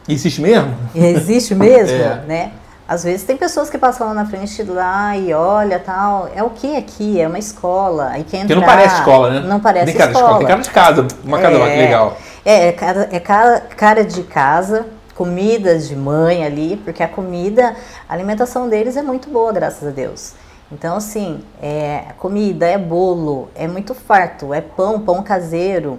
Existe 0.08 0.40
mesmo? 0.40 0.74
Existe 0.96 1.54
mesmo, 1.54 1.98
é. 2.00 2.24
né? 2.26 2.52
Às 2.92 3.06
vezes 3.06 3.24
tem 3.24 3.38
pessoas 3.38 3.70
que 3.70 3.78
passam 3.78 4.08
lá 4.08 4.14
na 4.14 4.26
frente 4.26 4.62
lá 4.64 5.16
e 5.16 5.34
olha 5.34 5.80
tal. 5.80 6.30
É 6.36 6.44
o 6.44 6.50
que 6.50 6.76
aqui? 6.76 7.22
É 7.22 7.26
uma 7.26 7.40
escola. 7.40 8.10
Aí 8.10 8.26
quem 8.26 8.42
entrar, 8.42 8.54
que 8.54 8.60
não 8.60 8.68
parece 8.68 8.96
escola, 8.96 9.30
né? 9.30 9.40
Não 9.48 9.62
parece 9.62 9.86
tem 9.86 9.96
cara 9.96 10.12
escola. 10.12 10.28
De 10.28 10.34
escola. 10.34 10.40
Tem 10.40 10.48
cara 10.48 10.62
de 10.62 10.70
casa. 10.72 11.08
Uma 11.24 11.40
casa 11.40 11.56
é, 11.56 11.78
legal. 11.78 12.18
É, 12.44 12.68
é 12.68 12.72
cara, 12.74 13.10
é 13.10 13.20
cara, 13.22 13.62
cara 13.78 14.04
de 14.04 14.24
casa 14.24 14.88
comidas 15.16 15.88
de 15.88 15.96
mãe 15.96 16.44
ali, 16.44 16.82
porque 16.84 17.02
a 17.02 17.08
comida, 17.08 17.78
a 18.10 18.14
alimentação 18.14 18.68
deles 18.68 18.98
é 18.98 19.02
muito 19.02 19.30
boa, 19.30 19.54
graças 19.54 19.88
a 19.88 19.92
Deus. 19.92 20.34
Então, 20.70 20.98
assim, 20.98 21.46
é 21.64 22.08
comida, 22.18 22.66
é 22.66 22.78
bolo, 22.78 23.48
é 23.56 23.70
muito 23.70 23.96
farto, 23.96 24.54
é 24.54 24.60
pão, 24.60 25.00
pão 25.00 25.24
caseiro. 25.24 25.98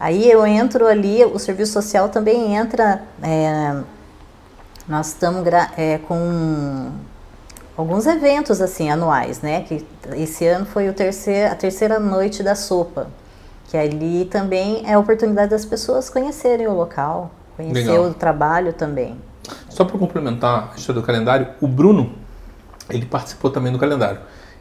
Aí 0.00 0.28
eu 0.28 0.44
entro 0.44 0.88
ali, 0.88 1.24
o 1.24 1.38
serviço 1.38 1.72
social 1.72 2.08
também 2.08 2.56
entra. 2.56 3.00
É, 3.22 3.76
nós 4.88 5.08
estamos 5.08 5.44
é, 5.76 5.98
com 5.98 6.90
alguns 7.76 8.06
eventos 8.06 8.60
assim 8.60 8.90
anuais, 8.90 9.40
né? 9.40 9.62
Que 9.62 9.86
esse 10.14 10.46
ano 10.46 10.66
foi 10.66 10.88
o 10.88 10.92
terceiro, 10.92 11.52
a 11.52 11.54
terceira 11.54 11.98
noite 11.98 12.42
da 12.42 12.54
sopa, 12.54 13.08
que 13.68 13.76
ali 13.76 14.24
também 14.26 14.82
é 14.86 14.94
a 14.94 14.98
oportunidade 14.98 15.50
das 15.50 15.64
pessoas 15.64 16.10
conhecerem 16.10 16.66
o 16.66 16.74
local, 16.74 17.30
Conhecer 17.56 17.90
Legal. 17.90 18.04
o 18.06 18.14
trabalho 18.14 18.72
também. 18.72 19.16
Só 19.68 19.84
para 19.84 19.98
complementar 19.98 20.72
a 20.72 20.76
história 20.76 21.00
do 21.00 21.06
calendário, 21.06 21.48
o 21.60 21.68
Bruno, 21.68 22.12
ele 22.88 23.04
participou 23.04 23.50
também 23.50 23.72
do 23.72 23.78
calendário. 23.78 24.20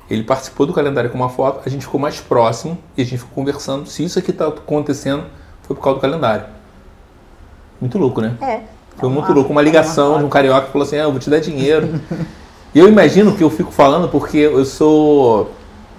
Ele 0.09 0.23
participou 0.23 0.65
do 0.65 0.73
calendário 0.73 1.09
com 1.09 1.17
uma 1.17 1.29
foto, 1.29 1.61
a 1.65 1.69
gente 1.69 1.85
ficou 1.85 1.99
mais 1.99 2.19
próximo 2.19 2.77
e 2.97 3.01
a 3.01 3.05
gente 3.05 3.19
ficou 3.19 3.33
conversando 3.33 3.87
se 3.87 4.03
isso 4.03 4.19
aqui 4.19 4.31
está 4.31 4.47
acontecendo 4.47 5.25
foi 5.63 5.75
por 5.75 5.81
causa 5.81 5.99
do 5.99 6.01
calendário. 6.01 6.45
Muito 7.79 7.97
louco, 7.97 8.19
né? 8.19 8.35
É. 8.41 8.61
Foi 8.97 9.09
muito 9.09 9.31
louco. 9.33 9.51
Uma 9.51 9.61
ligação 9.61 10.19
de 10.19 10.25
um 10.25 10.29
carioca 10.29 10.67
que 10.67 10.71
falou 10.71 10.85
assim: 10.85 10.97
ah, 10.97 11.03
eu 11.03 11.11
vou 11.11 11.19
te 11.19 11.29
dar 11.29 11.39
dinheiro. 11.39 11.99
e 12.73 12.79
eu 12.79 12.87
imagino 12.87 13.35
que 13.35 13.43
eu 13.43 13.49
fico 13.49 13.71
falando 13.71 14.09
porque 14.09 14.37
eu 14.37 14.65
sou 14.65 15.51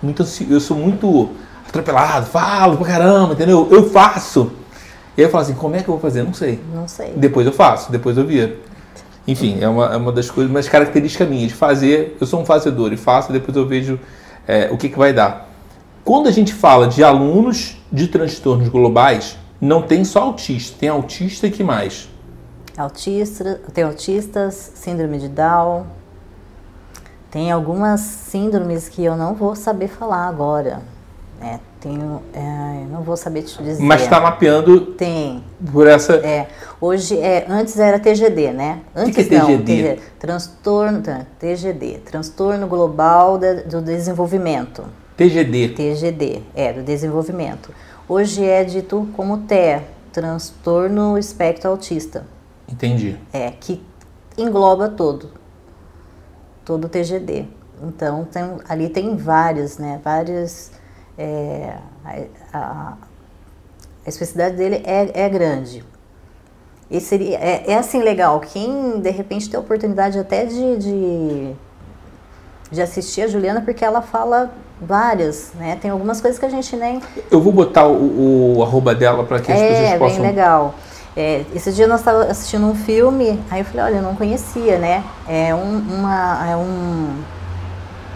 muito, 0.02 0.24
eu 0.48 0.60
sou 0.60 0.76
muito 0.76 1.30
atropelado, 1.68 2.26
falo 2.26 2.76
pra 2.76 2.86
caramba, 2.86 3.34
entendeu? 3.34 3.68
Eu 3.70 3.88
faço. 3.90 4.52
E 5.16 5.20
aí 5.20 5.26
eu 5.26 5.30
falo 5.30 5.42
assim, 5.42 5.54
como 5.54 5.76
é 5.76 5.82
que 5.82 5.88
eu 5.88 5.94
vou 5.94 6.00
fazer? 6.00 6.22
Não 6.22 6.34
sei. 6.34 6.60
Não 6.74 6.88
sei. 6.88 7.12
Depois 7.16 7.46
eu 7.46 7.52
faço, 7.52 7.92
depois 7.92 8.16
eu 8.16 8.26
viro. 8.26 8.56
Enfim, 9.26 9.58
é 9.60 9.68
uma, 9.68 9.92
é 9.92 9.96
uma 9.96 10.10
das 10.10 10.30
coisas, 10.30 10.50
umas 10.50 10.68
características 10.68 11.28
minhas 11.28 11.48
de 11.48 11.54
fazer. 11.54 12.16
Eu 12.20 12.26
sou 12.26 12.40
um 12.40 12.44
fazedor 12.44 12.92
e 12.92 12.96
faço, 12.96 13.32
depois 13.32 13.56
eu 13.56 13.66
vejo 13.66 14.00
é, 14.46 14.68
o 14.70 14.76
que, 14.76 14.88
que 14.88 14.98
vai 14.98 15.12
dar. 15.12 15.50
Quando 16.04 16.28
a 16.28 16.32
gente 16.32 16.52
fala 16.52 16.88
de 16.88 17.04
alunos 17.04 17.76
de 17.92 18.08
transtornos 18.08 18.68
globais, 18.68 19.38
não 19.60 19.82
tem 19.82 20.04
só 20.04 20.22
autista, 20.22 20.76
tem 20.80 20.88
autista 20.88 21.46
e 21.46 21.50
que 21.50 21.62
mais? 21.62 22.08
Autista, 22.76 23.60
tem 23.74 23.84
autistas, 23.84 24.72
síndrome 24.74 25.18
de 25.18 25.28
Down. 25.28 25.86
Tem 27.30 27.50
algumas 27.50 28.00
síndromes 28.00 28.88
que 28.88 29.04
eu 29.04 29.16
não 29.16 29.34
vou 29.34 29.54
saber 29.54 29.88
falar 29.88 30.28
agora. 30.28 30.82
É, 31.40 31.58
tenho, 31.80 32.22
é, 32.32 32.84
não 32.90 33.02
vou 33.02 33.16
saber 33.16 33.42
te 33.42 33.60
dizer. 33.62 33.82
Mas 33.82 34.02
está 34.02 34.20
mapeando 34.20 34.92
Tem. 34.92 35.42
por 35.72 35.86
essa. 35.86 36.14
É, 36.16 36.46
hoje, 36.80 37.18
é, 37.18 37.44
antes 37.48 37.78
era 37.78 37.98
TGD, 37.98 38.52
né? 38.52 38.80
Antes 38.94 39.16
que, 39.16 39.24
que 39.24 39.34
é 39.34 39.40
TGD? 39.40 39.52
Não, 39.56 39.64
TGD? 39.64 40.00
Transtorno, 40.20 41.02
TGD, 41.38 41.98
Transtorno 42.04 42.66
Global 42.68 43.38
de, 43.38 43.62
do 43.62 43.82
Desenvolvimento. 43.82 44.84
TGD. 45.16 45.70
TGD, 45.70 46.42
é, 46.54 46.72
do 46.72 46.82
desenvolvimento. 46.82 47.70
Hoje 48.08 48.44
é 48.44 48.64
dito 48.64 49.08
como 49.16 49.38
TE, 49.38 49.80
Transtorno 50.12 51.18
Espectro 51.18 51.70
Autista. 51.70 52.24
Entendi. 52.72 53.18
É, 53.32 53.50
que 53.50 53.84
engloba 54.36 54.88
todo, 54.88 55.30
todo 56.64 56.86
o 56.86 56.88
TGD. 56.88 57.46
Então, 57.82 58.24
tem, 58.24 58.42
ali 58.68 58.88
tem 58.88 59.16
vários, 59.16 59.76
né? 59.76 60.00
Vários 60.02 60.70
é, 61.18 61.74
a, 62.04 62.56
a, 62.56 62.58
a, 62.58 62.96
especificidade 64.08 64.56
dele 64.56 64.82
é, 64.86 65.24
é 65.24 65.28
grande. 65.28 65.84
esse 66.90 67.34
é, 67.34 67.72
é 67.72 67.76
assim 67.76 68.02
legal. 68.02 68.40
Quem 68.40 69.00
de 69.00 69.10
repente 69.10 69.50
tem 69.50 69.58
a 69.58 69.60
oportunidade 69.60 70.18
até 70.18 70.46
de, 70.46 70.76
de, 70.78 71.52
de 72.70 72.82
assistir 72.82 73.22
a 73.22 73.26
Juliana, 73.26 73.60
porque 73.60 73.84
ela 73.84 74.00
fala 74.00 74.50
várias, 74.80 75.52
né? 75.54 75.76
Tem 75.80 75.90
algumas 75.90 76.20
coisas 76.20 76.38
que 76.38 76.46
a 76.46 76.50
gente 76.50 76.74
nem. 76.76 77.00
Eu 77.30 77.40
vou 77.40 77.52
botar 77.52 77.86
o, 77.86 78.56
o 78.56 78.62
arroba 78.62 78.94
dela 78.94 79.24
para 79.24 79.40
que 79.40 79.50
as 79.52 79.58
é, 79.58 79.68
pessoas 79.68 79.98
possam. 79.98 80.16
É, 80.16 80.20
bem 80.20 80.30
legal. 80.30 80.74
É, 81.16 81.44
esse 81.54 81.70
dia 81.72 81.86
nós 81.86 82.00
estávamos 82.00 82.30
assistindo 82.30 82.66
um 82.66 82.74
filme, 82.74 83.38
aí 83.50 83.60
eu 83.60 83.64
falei, 83.64 83.84
olha, 83.84 83.96
eu 83.96 84.02
não 84.02 84.16
conhecia, 84.16 84.78
né? 84.78 85.04
É, 85.28 85.54
um, 85.54 85.78
uma, 85.78 86.50
é 86.50 86.56
um, 86.56 87.22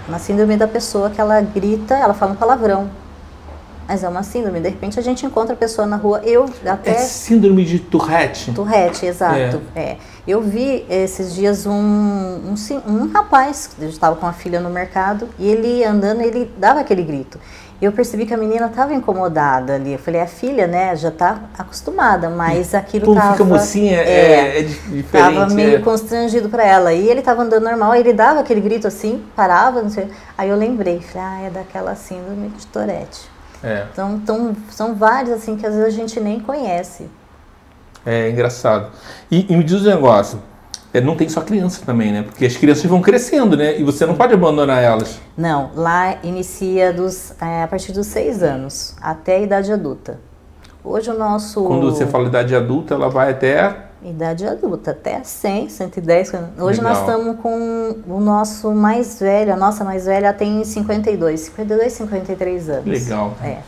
uma 0.09 0.19
síndrome 0.19 0.57
da 0.57 0.67
pessoa 0.67 1.11
que 1.11 1.21
ela 1.21 1.41
grita, 1.43 1.95
ela 1.95 2.15
fala 2.15 2.33
um 2.33 2.37
palavrão. 2.37 2.89
Mas 3.87 4.03
é 4.03 4.09
uma 4.09 4.23
síndrome, 4.23 4.59
de 4.61 4.69
repente 4.69 4.99
a 4.99 5.03
gente 5.03 5.25
encontra 5.25 5.55
a 5.55 5.57
pessoa 5.57 5.87
na 5.87 5.97
rua, 5.97 6.21
eu 6.25 6.51
até... 6.65 6.91
É 6.91 6.95
síndrome 6.95 7.65
de 7.65 7.79
Tourette? 7.79 8.51
Tourette, 8.53 9.07
exato. 9.07 9.61
É. 9.77 9.81
é. 9.81 9.99
Eu 10.27 10.41
vi 10.41 10.85
esses 10.91 11.33
dias 11.33 11.67
um, 11.67 11.73
um, 11.73 12.55
um 12.89 13.13
rapaz, 13.13 13.69
que 13.69 13.85
estava 13.85 14.17
com 14.17 14.27
a 14.27 14.33
filha 14.33 14.59
no 14.59 14.71
mercado, 14.71 15.29
e 15.39 15.47
ele 15.47 15.85
andando, 15.85 16.21
ele 16.21 16.51
dava 16.59 16.81
aquele 16.81 17.05
grito. 17.05 17.39
Eu 17.81 17.93
percebi 17.93 18.25
que 18.25 18.33
a 18.33 18.37
menina 18.37 18.67
estava 18.67 18.95
incomodada 18.95 19.75
ali. 19.75 19.93
Eu 19.93 19.99
falei, 19.99 20.21
a 20.21 20.27
filha, 20.27 20.67
né, 20.67 20.97
já 20.97 21.09
está 21.09 21.41
acostumada, 21.59 22.31
mas 22.31 22.75
aquilo 22.75 23.15
tava... 23.15 23.33
fica 23.33 23.45
mocinha, 23.45 23.97
é, 23.97 24.11
é, 24.11 24.61
é 24.61 24.63
diferente. 24.63 25.11
Tava 25.13 25.47
meio 25.53 25.77
é. 25.77 25.81
constrangido 25.81 26.49
para 26.49 26.65
ela. 26.65 26.93
E 26.95 27.09
ele 27.09 27.21
estava 27.21 27.43
andando 27.43 27.65
normal, 27.65 27.95
ele 27.95 28.15
dava 28.15 28.41
aquele 28.41 28.61
grito 28.61 28.87
assim, 28.87 29.23
parava, 29.37 29.83
não 29.83 29.91
sei. 29.91 30.09
Aí 30.39 30.49
eu 30.49 30.57
lembrei, 30.57 31.01
falei, 31.01 31.27
ah, 31.29 31.47
é 31.47 31.51
daquela 31.51 31.95
síndrome 31.95 32.49
de 32.49 32.67
Tourette. 32.69 33.29
É. 33.63 33.87
Então, 33.93 34.15
então, 34.15 34.57
são 34.71 34.95
vários 34.95 35.33
assim 35.33 35.57
que 35.57 35.67
às 35.67 35.75
vezes 35.75 35.89
a 35.89 35.97
gente 35.97 36.19
nem 36.19 36.41
conhece. 36.41 37.09
É 38.07 38.31
engraçado. 38.31 38.91
E, 39.31 39.53
e 39.53 39.57
me 39.57 39.65
diz 39.65 39.83
um 39.83 39.91
negócio. 39.91 40.41
É, 40.97 41.01
não 41.01 41.15
tem 41.15 41.29
só 41.29 41.43
criança 41.43 41.83
também, 41.85 42.11
né? 42.11 42.23
Porque 42.23 42.47
as 42.47 42.57
crianças 42.57 42.87
vão 42.87 43.03
crescendo, 43.03 43.55
né? 43.55 43.79
E 43.79 43.85
você 43.85 44.07
não 44.07 44.15
pode 44.15 44.33
abandonar 44.33 44.83
elas. 44.83 45.21
Não, 45.37 45.71
lá 45.75 46.17
inicia 46.23 46.91
dos, 46.91 47.33
é, 47.39 47.65
a 47.65 47.69
partir 47.69 47.93
dos 47.93 48.07
seis 48.07 48.43
anos 48.43 48.97
até 49.03 49.37
a 49.37 49.41
idade 49.41 49.71
adulta. 49.71 50.19
Hoje 50.83 51.11
o 51.11 51.19
nosso. 51.19 51.63
Quando 51.65 51.91
você 51.91 52.07
fala 52.07 52.29
idade 52.29 52.57
adulta, 52.57 52.95
ela 52.95 53.11
vai 53.11 53.33
até. 53.33 53.77
Idade 54.03 54.47
adulta, 54.47 54.93
até 54.93 55.23
100, 55.23 55.69
110. 55.69 56.33
Hoje 56.59 56.81
Legal. 56.81 56.83
nós 56.83 56.99
estamos 57.01 57.41
com 57.41 57.97
o 58.09 58.19
nosso 58.19 58.73
mais 58.73 59.21
velho, 59.21 59.53
a 59.53 59.57
nossa 59.57 59.85
mais 59.85 60.07
velha 60.07 60.33
tem 60.33 60.65
52, 60.65 61.41
52, 61.41 61.93
53 61.93 62.71
anos. 62.71 62.87
Legal. 62.87 63.35
É. 63.45 63.59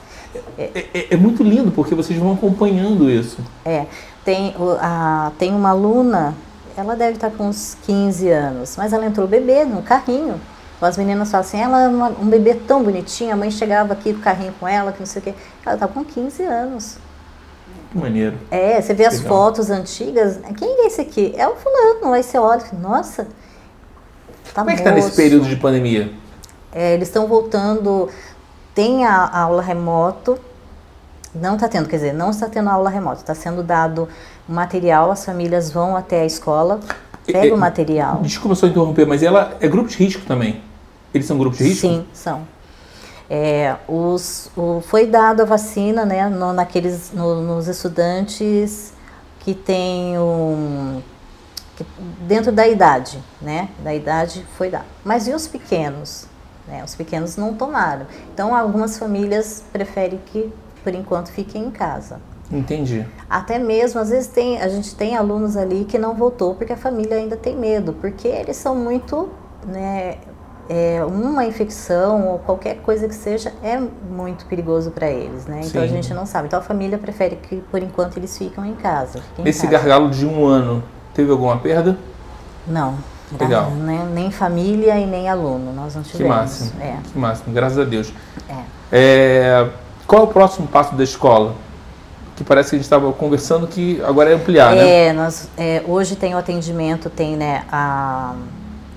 É, 0.57 0.87
é, 0.95 1.07
é, 1.11 1.17
muito 1.17 1.43
lindo 1.43 1.71
porque 1.73 1.95
vocês 1.95 2.19
vão 2.19 2.33
acompanhando 2.33 3.11
isso. 3.11 3.39
É, 3.65 3.87
tem, 4.25 4.55
a, 4.81 5.33
tem 5.39 5.53
uma 5.55 5.71
aluna 5.71 6.35
ela 6.79 6.95
deve 6.95 7.15
estar 7.15 7.31
com 7.31 7.49
uns 7.49 7.77
15 7.85 8.31
anos, 8.31 8.77
mas 8.77 8.93
ela 8.93 9.05
entrou 9.05 9.27
bebê 9.27 9.65
no 9.65 9.83
carrinho. 9.83 10.41
As 10.81 10.97
meninas 10.97 11.29
falam 11.29 11.45
assim, 11.45 11.61
ela 11.61 11.83
é 11.83 11.89
uma, 11.89 12.09
um 12.09 12.29
bebê 12.29 12.55
tão 12.55 12.85
bonitinho, 12.85 13.33
a 13.33 13.37
mãe 13.37 13.51
chegava 13.51 13.93
aqui 13.93 14.13
com 14.13 14.21
o 14.21 14.23
carrinho 14.23 14.55
com 14.61 14.69
ela, 14.69 14.93
que 14.93 15.01
não 15.01 15.07
sei 15.07 15.21
o 15.21 15.25
quê. 15.25 15.35
Ela 15.67 15.75
estava 15.75 15.93
com 15.93 16.05
15 16.05 16.43
anos. 16.45 16.99
Que 17.91 17.99
maneiro. 17.99 18.39
É, 18.49 18.81
você 18.81 18.95
vê 18.95 19.07
as 19.07 19.15
Legal. 19.15 19.29
fotos 19.29 19.71
antigas. 19.71 20.39
Quem 20.57 20.85
é 20.85 20.87
esse 20.87 21.01
aqui? 21.01 21.35
É 21.37 21.49
o 21.49 21.57
fulano. 21.57 22.13
Aí 22.13 22.23
você 22.23 22.39
olha 22.39 22.63
e 22.73 22.77
nossa, 22.77 23.25
tá 24.55 24.61
Como 24.61 24.71
é 24.71 24.75
que 24.75 24.81
está 24.81 24.93
nesse 24.93 25.17
período 25.17 25.49
de 25.49 25.57
pandemia? 25.57 26.13
É, 26.71 26.95
eles 26.95 27.09
estão 27.09 27.27
voltando, 27.27 28.09
tem 28.73 29.05
a, 29.05 29.25
a 29.25 29.41
aula 29.41 29.63
remoto, 29.63 30.39
não 31.35 31.55
está 31.55 31.67
tendo, 31.67 31.89
quer 31.89 31.97
dizer, 31.97 32.13
não 32.13 32.31
está 32.31 32.49
tendo 32.49 32.71
aula 32.71 32.89
remota, 32.89 33.21
está 33.21 33.35
sendo 33.35 33.65
dado 33.65 34.09
material, 34.49 35.11
as 35.11 35.25
famílias 35.25 35.71
vão 35.71 35.97
até 35.97 36.23
a 36.23 36.27
escola, 36.27 36.81
pegam 37.27 37.57
o 37.57 37.61
material. 37.61 38.21
Desculpa 38.23 38.55
só 38.55 38.67
interromper, 38.67 39.07
mas 39.07 39.23
ela 39.23 39.57
é 39.61 39.69
grupo 39.69 39.89
de 39.89 39.97
risco 39.97 40.25
também? 40.25 40.63
Eles 41.13 41.27
são 41.27 41.39
grupos 41.39 41.59
de 41.59 41.65
risco? 41.65 41.87
Sim, 41.87 42.07
são. 42.13 42.47
É, 43.31 43.77
os, 43.87 44.51
o, 44.57 44.81
foi 44.81 45.07
dado 45.07 45.43
a 45.43 45.45
vacina 45.45 46.07
né, 46.07 46.29
no, 46.29 46.53
naqueles, 46.53 47.13
no, 47.13 47.43
nos 47.43 47.69
estudantes 47.69 48.95
que 49.41 49.55
têm 49.55 50.19
um, 50.19 51.03
que, 51.77 51.85
dentro 52.27 52.51
da 52.51 52.67
idade, 52.67 53.23
né? 53.41 53.69
Da 53.85 53.95
idade 53.95 54.45
foi 54.57 54.71
dado. 54.71 54.87
Mas 55.05 55.29
e 55.29 55.35
os 55.35 55.47
pequenos? 55.47 56.27
Né, 56.67 56.83
os 56.85 56.95
pequenos 56.95 57.37
não 57.37 57.55
tomaram. 57.55 58.07
Então 58.33 58.55
algumas 58.55 58.99
famílias 58.99 59.63
preferem 59.73 60.21
que 60.27 60.53
por 60.83 60.95
enquanto 60.95 61.29
fiquem 61.29 61.65
em 61.65 61.71
casa. 61.71 62.21
Entendi. 62.51 63.07
Até 63.29 63.59
mesmo, 63.59 64.01
às 64.01 64.11
vezes 64.11 64.29
tem, 64.29 64.61
a 64.61 64.69
gente 64.69 64.95
tem 64.95 65.17
alunos 65.17 65.57
ali 65.57 65.85
que 65.85 65.99
não 65.99 66.15
voltou 66.15 66.55
porque 66.55 66.73
a 66.73 66.77
família 66.77 67.17
ainda 67.17 67.37
tem 67.37 67.57
medo, 67.57 67.93
porque 67.93 68.27
eles 68.27 68.57
são 68.57 68.75
muito, 68.75 69.29
né, 69.67 70.17
é, 70.69 71.03
uma 71.05 71.45
infecção 71.45 72.29
ou 72.29 72.39
qualquer 72.39 72.77
coisa 72.79 73.09
que 73.09 73.15
seja 73.15 73.53
é 73.63 73.79
muito 73.79 74.45
perigoso 74.47 74.91
para 74.91 75.11
eles, 75.11 75.47
né? 75.47 75.61
Então 75.61 75.81
Sim. 75.83 75.87
a 75.87 75.87
gente 75.87 76.13
não 76.13 76.27
sabe. 76.27 76.47
Então 76.47 76.59
a 76.59 76.63
família 76.63 76.99
prefere 76.99 77.37
que 77.37 77.57
por 77.71 77.83
enquanto 77.83 78.17
eles 78.19 78.37
ficam 78.37 78.65
em 78.65 78.75
casa. 78.75 79.21
Esse 79.45 79.67
em 79.67 79.71
casa. 79.71 79.85
gargalo 79.85 80.11
de 80.11 80.27
um 80.27 80.45
ano 80.45 80.83
teve 81.15 81.31
alguma 81.31 81.57
perda? 81.59 81.97
Não. 82.67 82.97
Legal. 83.39 83.71
Nem, 83.73 84.07
nem, 84.07 84.31
família 84.31 84.99
e 84.99 85.05
nem 85.05 85.29
aluno, 85.29 85.73
nós 85.73 85.95
não 85.95 86.03
tivemos. 86.03 86.35
Que 86.35 86.41
máximo. 86.41 86.81
É. 86.81 86.97
Que 87.13 87.19
máximo, 87.19 87.55
graças 87.55 87.79
a 87.79 87.85
Deus. 87.85 88.13
É. 88.49 88.63
é 88.91 89.69
qual 90.07 90.23
é 90.23 90.25
o 90.25 90.29
próximo 90.29 90.67
passo 90.67 90.95
da 90.95 91.05
escola? 91.05 91.55
Que 92.39 92.45
parece 92.45 92.71
que 92.71 92.77
a 92.77 92.79
gente 92.79 92.85
estava 92.85 93.13
conversando 93.13 93.67
que 93.67 94.01
agora 94.05 94.31
é 94.31 94.35
ampliar, 94.35 94.73
né? 94.73 95.07
É, 95.07 95.13
nós, 95.13 95.49
é, 95.59 95.83
hoje 95.89 96.15
tem 96.15 96.37
o 96.37 96.39
atendimento, 96.39 97.11
tem 97.11 97.37
né, 97.37 97.65
a, 97.69 98.33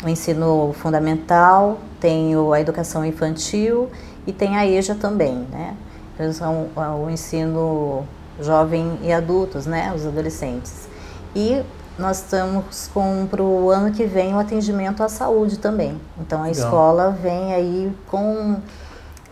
o 0.04 0.08
ensino 0.08 0.76
fundamental, 0.78 1.80
tem 2.00 2.36
o, 2.36 2.54
a 2.54 2.62
educação 2.62 3.04
infantil 3.04 3.90
e 4.28 4.32
tem 4.32 4.58
a 4.58 4.68
EJA 4.68 4.94
também, 4.94 5.48
né? 5.52 5.74
Então, 6.14 6.32
são 6.32 6.68
o 7.04 7.10
ensino 7.10 8.06
jovem 8.40 9.00
e 9.02 9.12
adultos, 9.12 9.66
né? 9.66 9.92
Os 9.96 10.06
adolescentes. 10.06 10.88
E 11.36 11.64
nós 11.98 12.18
estamos 12.18 12.92
com 12.94 13.26
para 13.26 13.42
o 13.42 13.72
ano 13.72 13.92
que 13.92 14.06
vem 14.06 14.36
o 14.36 14.38
atendimento 14.38 15.02
à 15.02 15.10
saúde 15.10 15.58
também. 15.58 16.00
Então 16.20 16.44
a 16.44 16.46
Legal. 16.46 16.64
escola 16.64 17.10
vem 17.10 17.56
aí 17.56 17.92
com 18.06 18.58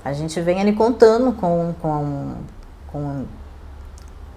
a 0.04 0.14
gente 0.14 0.42
vem 0.42 0.60
ali 0.60 0.74
contando 0.74 1.32
com, 1.34 1.76
com, 1.80 2.34
com, 2.88 3.26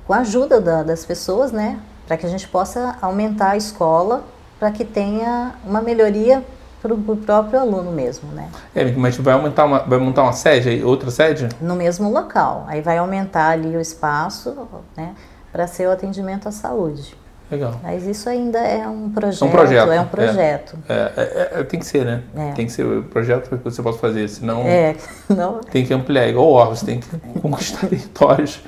com 0.06 0.12
a 0.12 0.18
ajuda 0.18 0.60
da, 0.60 0.82
das 0.82 1.04
pessoas, 1.04 1.52
né? 1.52 1.78
Para 2.06 2.16
que 2.16 2.26
a 2.26 2.28
gente 2.28 2.48
possa 2.48 2.96
aumentar 3.00 3.50
a 3.50 3.56
escola, 3.56 4.24
para 4.58 4.70
que 4.70 4.84
tenha 4.84 5.54
uma 5.64 5.80
melhoria 5.80 6.42
para 6.82 6.92
o 6.92 7.16
próprio 7.16 7.60
aluno 7.60 7.92
mesmo, 7.92 8.32
né? 8.32 8.48
É, 8.74 8.90
mas 8.92 9.16
vai 9.16 9.34
aumentar 9.34 9.64
uma, 9.64 9.78
vai 9.80 9.98
montar 9.98 10.24
uma 10.24 10.32
sede, 10.32 10.82
outra 10.82 11.10
sede? 11.10 11.48
No 11.60 11.76
mesmo 11.76 12.10
local. 12.10 12.64
Aí 12.66 12.80
vai 12.80 12.98
aumentar 12.98 13.50
ali 13.50 13.76
o 13.76 13.80
espaço, 13.80 14.68
né? 14.96 15.14
Para 15.52 15.66
ser 15.68 15.86
o 15.86 15.92
atendimento 15.92 16.48
à 16.48 16.52
saúde. 16.52 17.16
Legal. 17.52 17.78
Mas 17.82 18.06
isso 18.06 18.28
ainda 18.30 18.58
é 18.58 18.88
um 18.88 19.10
projeto. 19.10 19.42
É 19.42 19.46
um 19.46 19.50
projeto. 19.50 19.92
É 19.92 20.00
um 20.00 20.06
projeto. 20.06 20.78
É, 20.88 20.94
é, 20.94 21.22
é, 21.56 21.60
é 21.60 21.64
tem 21.64 21.78
que 21.78 21.86
ser, 21.86 22.04
né? 22.04 22.22
É. 22.34 22.52
Tem 22.52 22.66
que 22.66 22.72
ser 22.72 22.84
o 22.84 23.02
projeto 23.02 23.50
que 23.50 23.62
você 23.62 23.82
possa 23.82 23.98
fazer, 23.98 24.26
senão 24.28 24.62
é, 24.62 24.96
não... 25.28 25.60
tem 25.60 25.84
que 25.84 25.92
ampliar. 25.92 26.26
Igual 26.28 26.46
o 26.46 26.52
Orvis, 26.52 26.82
tem 26.82 27.00
que 27.00 27.08
conquistar 27.40 27.86
territórios. 27.86 28.60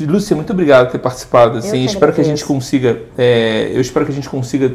Lúcia, 0.00 0.36
muito 0.36 0.52
obrigado 0.52 0.86
por 0.86 0.92
ter 0.92 0.98
participado. 0.98 1.58
Assim, 1.58 1.80
eu 1.80 1.86
espero 1.86 2.12
que 2.12 2.20
a 2.20 2.24
gente 2.24 2.44
consiga, 2.44 3.00
é, 3.16 3.70
eu 3.72 3.80
espero 3.80 4.04
que 4.04 4.12
a 4.12 4.14
gente 4.14 4.28
consiga 4.28 4.72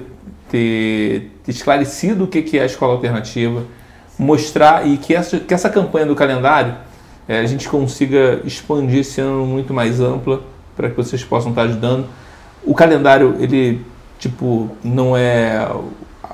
ter, 0.49 1.32
ter 1.43 1.51
esclarecido 1.51 2.25
o 2.25 2.27
que 2.27 2.58
é 2.58 2.63
a 2.63 2.65
escola 2.65 2.93
alternativa, 2.93 3.63
mostrar 4.17 4.88
e 4.88 4.97
que 4.97 5.15
essa, 5.15 5.39
que 5.39 5.54
essa 5.54 5.69
campanha 5.69 6.06
do 6.06 6.15
calendário 6.15 6.75
é, 7.27 7.39
a 7.39 7.45
gente 7.45 7.69
consiga 7.69 8.41
expandir 8.43 8.99
esse 8.99 9.21
ano 9.21 9.45
muito 9.45 9.73
mais 9.73 10.01
ampla 10.01 10.41
para 10.75 10.89
que 10.89 10.97
vocês 10.97 11.23
possam 11.23 11.51
estar 11.51 11.63
ajudando 11.63 12.08
o 12.63 12.75
calendário, 12.75 13.36
ele, 13.39 13.82
tipo, 14.19 14.69
não 14.84 15.17
é 15.17 15.67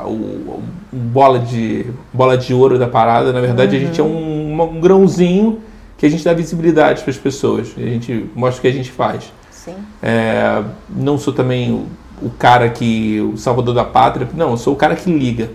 o, 0.01 0.05
o, 0.05 0.63
bola, 0.91 1.39
de, 1.39 1.85
bola 2.11 2.37
de 2.37 2.53
ouro 2.53 2.77
da 2.77 2.87
parada. 2.87 3.31
Na 3.31 3.39
verdade, 3.39 3.75
uhum. 3.75 3.81
a 3.81 3.85
gente 3.85 4.01
é 4.01 4.03
um, 4.03 4.61
um 4.61 4.81
grãozinho 4.81 5.59
que 5.97 6.05
a 6.05 6.09
gente 6.09 6.23
dá 6.23 6.33
visibilidade 6.33 7.01
para 7.01 7.11
as 7.11 7.17
pessoas. 7.17 7.73
A 7.75 7.81
gente 7.81 8.29
mostra 8.35 8.59
o 8.59 8.61
que 8.61 8.67
a 8.67 8.73
gente 8.73 8.91
faz. 8.91 9.31
Sim. 9.51 9.75
É, 10.01 10.63
não 10.89 11.17
sou 11.17 11.33
também 11.33 11.71
o, 11.71 11.87
o, 12.25 12.29
cara 12.29 12.69
que. 12.69 13.19
o 13.19 13.37
salvador 13.37 13.73
da 13.73 13.83
pátria. 13.83 14.29
Não, 14.33 14.51
eu 14.51 14.57
sou 14.57 14.73
o 14.73 14.75
cara 14.75 14.95
que 14.95 15.11
liga. 15.11 15.49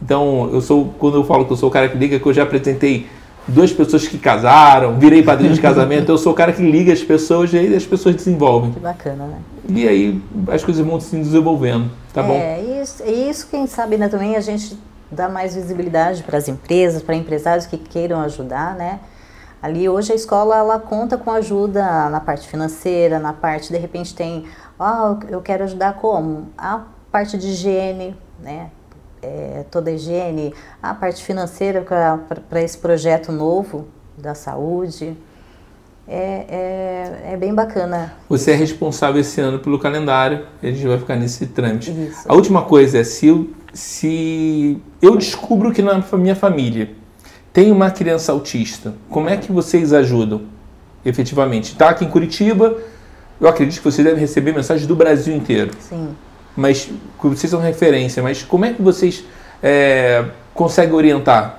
Então, 0.00 0.48
eu 0.52 0.60
sou. 0.60 0.94
Quando 0.98 1.18
eu 1.18 1.24
falo 1.24 1.44
que 1.44 1.52
eu 1.52 1.56
sou 1.56 1.68
o 1.68 1.72
cara 1.72 1.88
que 1.88 1.96
liga, 1.96 2.18
que 2.18 2.26
eu 2.26 2.32
já 2.32 2.42
apresentei 2.42 3.06
duas 3.46 3.72
pessoas 3.72 4.06
que 4.06 4.18
casaram, 4.18 4.98
virei 4.98 5.22
padrinho 5.22 5.52
de 5.52 5.60
casamento, 5.60 6.10
eu 6.10 6.18
sou 6.18 6.32
o 6.32 6.34
cara 6.34 6.52
que 6.52 6.62
liga 6.62 6.92
as 6.92 7.02
pessoas 7.02 7.52
e 7.52 7.58
aí 7.58 7.74
as 7.74 7.84
pessoas 7.84 8.14
desenvolvem. 8.14 8.72
Que 8.72 8.80
bacana, 8.80 9.26
né? 9.26 9.38
E 9.68 9.88
aí 9.88 10.22
as 10.48 10.64
coisas 10.64 10.84
vão 10.84 11.00
se 11.00 11.16
desenvolvendo, 11.16 11.90
tá 12.12 12.22
é, 12.22 12.26
bom? 12.26 12.34
É, 12.34 12.60
isso, 12.82 13.02
isso 13.04 13.48
quem 13.50 13.66
sabe 13.66 13.96
né, 13.96 14.08
também 14.08 14.36
a 14.36 14.40
gente 14.40 14.78
dá 15.10 15.28
mais 15.28 15.54
visibilidade 15.54 16.22
para 16.22 16.38
as 16.38 16.48
empresas, 16.48 17.02
para 17.02 17.14
empresários 17.14 17.66
que 17.66 17.76
queiram 17.76 18.20
ajudar, 18.20 18.74
né? 18.76 19.00
Ali 19.62 19.88
hoje 19.88 20.12
a 20.12 20.16
escola 20.16 20.56
ela 20.56 20.80
conta 20.80 21.16
com 21.16 21.30
ajuda 21.30 22.08
na 22.10 22.18
parte 22.18 22.48
financeira, 22.48 23.20
na 23.20 23.32
parte 23.32 23.72
de 23.72 23.78
repente 23.78 24.12
tem, 24.12 24.44
ah, 24.78 25.16
eu 25.28 25.40
quero 25.40 25.62
ajudar 25.62 25.94
como? 25.94 26.48
A 26.58 26.82
parte 27.12 27.38
de 27.38 27.46
higiene, 27.46 28.16
né? 28.42 28.70
É, 29.22 29.64
toda 29.70 29.88
a 29.88 29.92
higiene, 29.92 30.52
a 30.82 30.92
parte 30.92 31.22
financeira 31.22 31.80
para 32.50 32.60
esse 32.60 32.76
projeto 32.76 33.30
novo 33.30 33.86
da 34.18 34.34
saúde. 34.34 35.16
É, 36.08 37.22
é, 37.28 37.32
é, 37.32 37.36
bem 37.36 37.54
bacana. 37.54 38.12
Você 38.28 38.50
é 38.50 38.54
responsável 38.56 39.20
esse 39.20 39.40
ano 39.40 39.60
pelo 39.60 39.78
calendário, 39.78 40.44
a 40.60 40.66
gente 40.66 40.84
vai 40.84 40.98
ficar 40.98 41.14
nesse 41.14 41.46
trâmite. 41.46 41.92
Isso. 41.92 42.24
A 42.26 42.34
última 42.34 42.62
coisa 42.62 42.98
é 42.98 43.04
se 43.04 43.28
eu, 43.28 43.48
se 43.72 44.82
eu 45.00 45.16
descubro 45.16 45.72
que 45.72 45.80
na 45.80 46.02
minha 46.14 46.34
família 46.34 46.90
tem 47.52 47.70
uma 47.70 47.90
criança 47.90 48.32
autista, 48.32 48.94
como 49.10 49.28
é 49.28 49.36
que 49.36 49.52
vocês 49.52 49.92
ajudam 49.92 50.42
efetivamente? 51.04 51.72
Está 51.72 51.90
aqui 51.90 52.04
em 52.04 52.08
Curitiba, 52.08 52.78
eu 53.40 53.48
acredito 53.48 53.78
que 53.78 53.84
vocês 53.84 54.04
devem 54.04 54.20
receber 54.20 54.54
mensagens 54.54 54.86
do 54.86 54.96
Brasil 54.96 55.34
inteiro. 55.34 55.72
Sim. 55.78 56.14
Mas 56.56 56.90
vocês 57.22 57.50
são 57.50 57.60
referência, 57.60 58.22
mas 58.22 58.42
como 58.42 58.64
é 58.64 58.72
que 58.72 58.80
vocês 58.80 59.24
é, 59.62 60.24
conseguem 60.54 60.94
orientar? 60.94 61.58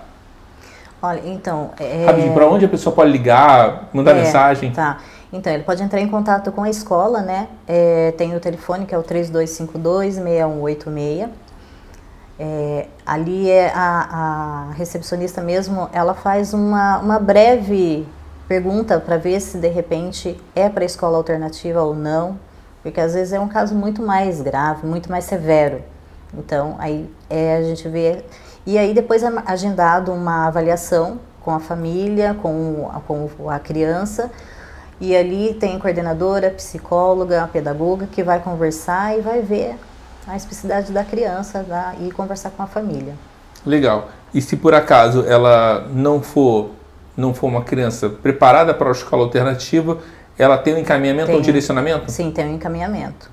Olha, 1.01 1.21
então. 1.25 1.71
É... 1.79 2.05
para 2.33 2.47
onde 2.47 2.63
a 2.63 2.69
pessoa 2.69 2.95
pode 2.95 3.11
ligar, 3.11 3.89
mandar 3.91 4.11
é, 4.11 4.23
mensagem? 4.23 4.71
Tá. 4.71 4.99
Então, 5.33 5.51
ele 5.51 5.63
pode 5.63 5.83
entrar 5.83 5.99
em 5.99 6.07
contato 6.07 6.49
com 6.51 6.63
a 6.63 6.69
escola, 6.69 7.21
né? 7.21 7.49
É, 7.67 8.13
tem 8.17 8.33
o 8.35 8.39
telefone 8.39 8.85
que 8.85 8.95
é 8.95 8.97
o 8.97 9.03
3252-6186. 9.03 11.27
É, 12.39 12.87
ali 13.05 13.49
é 13.49 13.71
a, 13.73 14.69
a, 14.69 14.71
recepcionista 14.73 15.41
mesmo, 15.41 15.87
ela 15.93 16.15
faz 16.15 16.53
uma, 16.53 16.97
uma 16.99 17.19
breve 17.19 18.07
pergunta 18.47 18.99
para 18.99 19.17
ver 19.17 19.39
se 19.39 19.57
de 19.57 19.67
repente 19.67 20.39
é 20.55 20.67
para 20.67 20.83
escola 20.83 21.17
alternativa 21.17 21.81
ou 21.81 21.95
não, 21.95 22.39
porque 22.81 22.99
às 22.99 23.13
vezes 23.13 23.33
é 23.33 23.39
um 23.39 23.47
caso 23.47 23.75
muito 23.75 24.01
mais 24.01 24.41
grave, 24.41 24.85
muito 24.85 25.11
mais 25.11 25.25
severo. 25.25 25.81
Então 26.33 26.75
aí 26.79 27.09
é, 27.29 27.57
a 27.57 27.63
gente 27.63 27.87
vê 27.87 28.23
e 28.65 28.77
aí 28.77 28.93
depois 28.93 29.21
é 29.21 29.31
agendado 29.45 30.11
uma 30.11 30.47
avaliação 30.47 31.19
com 31.41 31.51
a 31.51 31.59
família, 31.59 32.33
com, 32.41 32.89
com 33.05 33.49
a 33.49 33.59
criança 33.59 34.31
e 34.99 35.15
ali 35.15 35.53
tem 35.53 35.77
coordenadora, 35.77 36.49
psicóloga, 36.49 37.47
pedagoga 37.51 38.07
que 38.07 38.23
vai 38.23 38.39
conversar 38.39 39.17
e 39.17 39.21
vai 39.21 39.41
ver 39.41 39.75
a 40.27 40.35
especificidade 40.35 40.91
da 40.91 41.03
criança 41.03 41.65
e 41.99 42.11
conversar 42.11 42.51
com 42.51 42.63
a 42.63 42.67
família. 42.67 43.15
Legal. 43.65 44.09
E 44.33 44.41
se 44.41 44.57
por 44.57 44.73
acaso 44.73 45.25
ela 45.25 45.87
não 45.93 46.21
for 46.21 46.71
não 47.15 47.33
for 47.33 47.47
uma 47.47 47.61
criança 47.61 48.09
preparada 48.09 48.73
para 48.73 48.89
a 48.89 48.91
escola 48.91 49.23
alternativa, 49.23 49.99
ela 50.37 50.57
tem 50.57 50.73
um 50.73 50.79
encaminhamento 50.79 51.27
tem, 51.27 51.35
ou 51.35 51.41
um 51.41 51.43
direcionamento? 51.43 52.11
Sim, 52.11 52.31
tem 52.31 52.47
um 52.47 52.55
encaminhamento. 52.55 53.29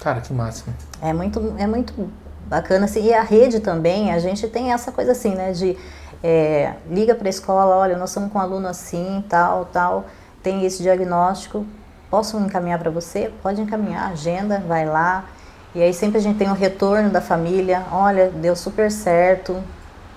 Cara, 0.00 0.20
que 0.20 0.32
máximo. 0.32 0.74
É 1.00 1.12
muito, 1.12 1.54
é 1.56 1.66
muito 1.66 2.10
bacana. 2.46 2.86
Assim, 2.86 3.04
e 3.04 3.14
a 3.14 3.22
rede 3.22 3.60
também, 3.60 4.12
a 4.12 4.18
gente 4.18 4.48
tem 4.48 4.72
essa 4.72 4.90
coisa 4.90 5.12
assim, 5.12 5.34
né? 5.34 5.52
De 5.52 5.76
é, 6.22 6.74
liga 6.90 7.14
para 7.14 7.28
a 7.28 7.30
escola, 7.30 7.76
olha, 7.76 7.96
nós 7.96 8.10
somos 8.10 8.32
com 8.32 8.38
um 8.38 8.42
aluno 8.42 8.66
assim, 8.66 9.24
tal, 9.28 9.66
tal, 9.66 10.06
tem 10.42 10.64
esse 10.66 10.82
diagnóstico, 10.82 11.64
posso 12.10 12.36
encaminhar 12.38 12.78
para 12.78 12.90
você? 12.90 13.32
Pode 13.42 13.60
encaminhar, 13.60 14.10
agenda, 14.10 14.62
vai 14.66 14.84
lá. 14.84 15.24
E 15.74 15.82
aí 15.82 15.94
sempre 15.94 16.18
a 16.18 16.20
gente 16.20 16.36
tem 16.36 16.48
o 16.48 16.50
um 16.50 16.54
retorno 16.54 17.10
da 17.10 17.20
família, 17.20 17.84
olha, 17.92 18.30
deu 18.30 18.56
super 18.56 18.90
certo. 18.90 19.56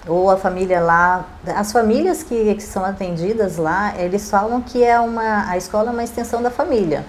Ou 0.07 0.29
a 0.29 0.35
família 0.35 0.81
lá, 0.81 1.25
as 1.55 1.71
famílias 1.71 2.23
que, 2.23 2.55
que 2.55 2.63
são 2.63 2.83
atendidas 2.83 3.55
lá, 3.55 3.93
eles 3.97 4.29
falam 4.29 4.61
que 4.61 4.83
é 4.83 4.99
uma, 4.99 5.49
a 5.49 5.55
escola 5.55 5.89
é 5.89 5.93
uma 5.93 6.03
extensão 6.03 6.41
da 6.41 6.49
família. 6.49 7.05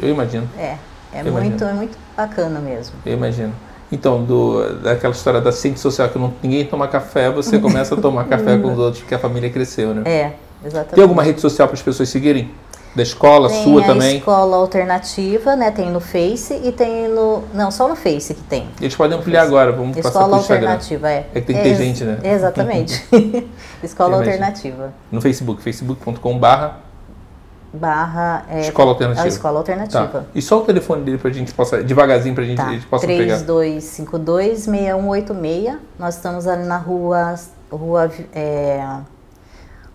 Eu 0.00 0.10
imagino. 0.10 0.46
É, 0.58 0.76
é 1.12 1.20
Eu 1.20 1.32
muito, 1.32 1.46
imagino. 1.46 1.70
é 1.70 1.72
muito 1.72 1.98
bacana 2.14 2.60
mesmo. 2.60 2.96
Eu 3.06 3.14
imagino. 3.14 3.54
Então, 3.90 4.24
do, 4.24 4.80
daquela 4.80 5.14
história 5.14 5.40
da 5.40 5.52
ciência 5.52 5.80
social 5.80 6.08
que 6.08 6.18
não, 6.18 6.34
ninguém 6.42 6.66
toma 6.66 6.88
café, 6.88 7.30
você 7.30 7.58
começa 7.60 7.94
a 7.94 8.00
tomar 8.00 8.24
café 8.24 8.58
com 8.58 8.72
os 8.72 8.78
outros 8.78 9.02
porque 9.02 9.14
a 9.14 9.18
família 9.18 9.48
cresceu, 9.48 9.94
né? 9.94 10.02
É, 10.04 10.32
exatamente. 10.64 10.94
Tem 10.94 11.02
alguma 11.02 11.22
rede 11.22 11.40
social 11.40 11.68
para 11.68 11.76
as 11.76 11.82
pessoas 11.82 12.08
seguirem? 12.08 12.50
Da 12.94 13.02
escola, 13.02 13.48
tem 13.48 13.64
sua 13.64 13.82
a 13.82 13.86
também? 13.86 14.18
escola 14.18 14.56
alternativa, 14.56 15.56
né? 15.56 15.70
Tem 15.70 15.90
no 15.90 16.00
Face 16.00 16.54
e 16.62 16.70
tem 16.70 17.08
no. 17.08 17.42
Não, 17.52 17.70
só 17.70 17.88
no 17.88 17.96
Face 17.96 18.34
que 18.34 18.42
tem. 18.42 18.68
Eles 18.80 18.94
podem 18.94 19.18
ampliar 19.18 19.42
agora, 19.42 19.72
vamos 19.72 19.96
escola 19.96 20.12
passar 20.12 20.28
para 20.28 20.36
alternativa, 20.36 21.10
é. 21.10 21.26
É 21.34 21.40
que 21.40 21.46
tem 21.46 21.56
que 21.56 21.62
ter 21.62 21.74
gente, 21.74 22.04
né? 22.04 22.18
Exatamente. 22.22 23.04
escola 23.82 24.16
alternativa. 24.16 24.92
No 25.10 25.20
Facebook, 25.20 25.60
facebook.com 25.62 26.38
barra 26.38 26.84
barra 27.74 28.44
é, 28.48 28.60
escola 28.60 28.90
alternativa. 28.90 29.24
A 29.24 29.28
escola 29.28 29.58
alternativa. 29.58 30.06
Tá. 30.06 30.24
E 30.34 30.40
só 30.40 30.60
o 30.60 30.62
telefone 30.62 31.02
dele 31.02 31.18
para 31.18 31.30
a 31.30 31.32
gente 31.32 31.52
possa, 31.52 31.82
devagarzinho 31.82 32.34
para 32.34 32.44
tá. 32.44 32.66
a 32.66 32.72
gente 32.72 32.86
possa 32.86 33.06
3252 33.06 33.84
pegar. 33.96 35.74
3252-6186. 35.74 35.78
Nós 35.98 36.14
estamos 36.14 36.46
ali 36.46 36.64
na 36.64 36.78
rua, 36.78 37.34
rua 37.70 38.10
é, 38.32 38.86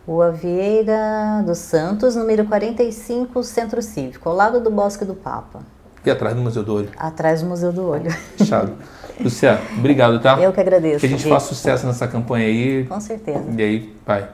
Rua 0.07 0.31
Vieira 0.31 1.43
dos 1.45 1.59
Santos, 1.59 2.15
número 2.15 2.45
45, 2.45 3.43
Centro 3.43 3.81
Cívico, 3.81 4.29
ao 4.29 4.35
lado 4.35 4.59
do 4.59 4.71
Bosque 4.71 5.05
do 5.05 5.13
Papa. 5.13 5.59
E 6.05 6.09
atrás 6.09 6.35
do 6.35 6.41
Museu 6.41 6.63
do 6.63 6.75
Olho? 6.75 6.89
Atrás 6.97 7.41
do 7.41 7.47
Museu 7.47 7.71
do 7.71 7.87
Olho. 7.87 8.09
Fechado. 8.37 8.71
Luciana, 9.19 9.59
obrigado, 9.77 10.19
tá? 10.19 10.39
Eu 10.39 10.53
que 10.53 10.61
agradeço. 10.61 10.99
Que 10.99 11.05
a 11.05 11.09
gente 11.09 11.27
faça 11.27 11.49
sucesso 11.53 11.85
nessa 11.85 12.07
campanha 12.07 12.45
aí. 12.45 12.85
Com 12.85 12.99
certeza. 13.01 13.43
E 13.55 13.61
aí, 13.61 13.95
vai. 14.05 14.29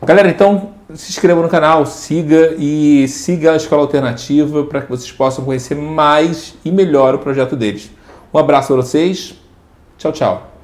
Galera, 0.00 0.28
então 0.28 0.70
se 0.94 1.10
inscreva 1.10 1.42
no 1.42 1.48
canal, 1.48 1.84
siga 1.84 2.54
e 2.56 3.08
siga 3.08 3.52
a 3.52 3.56
Escola 3.56 3.82
Alternativa 3.82 4.64
para 4.64 4.82
que 4.82 4.88
vocês 4.88 5.10
possam 5.10 5.44
conhecer 5.44 5.74
mais 5.74 6.54
e 6.64 6.70
melhor 6.70 7.16
o 7.16 7.18
projeto 7.18 7.56
deles. 7.56 7.90
Um 8.32 8.38
abraço 8.38 8.68
para 8.68 8.76
vocês. 8.76 9.34
Tchau, 9.96 10.12
tchau. 10.12 10.57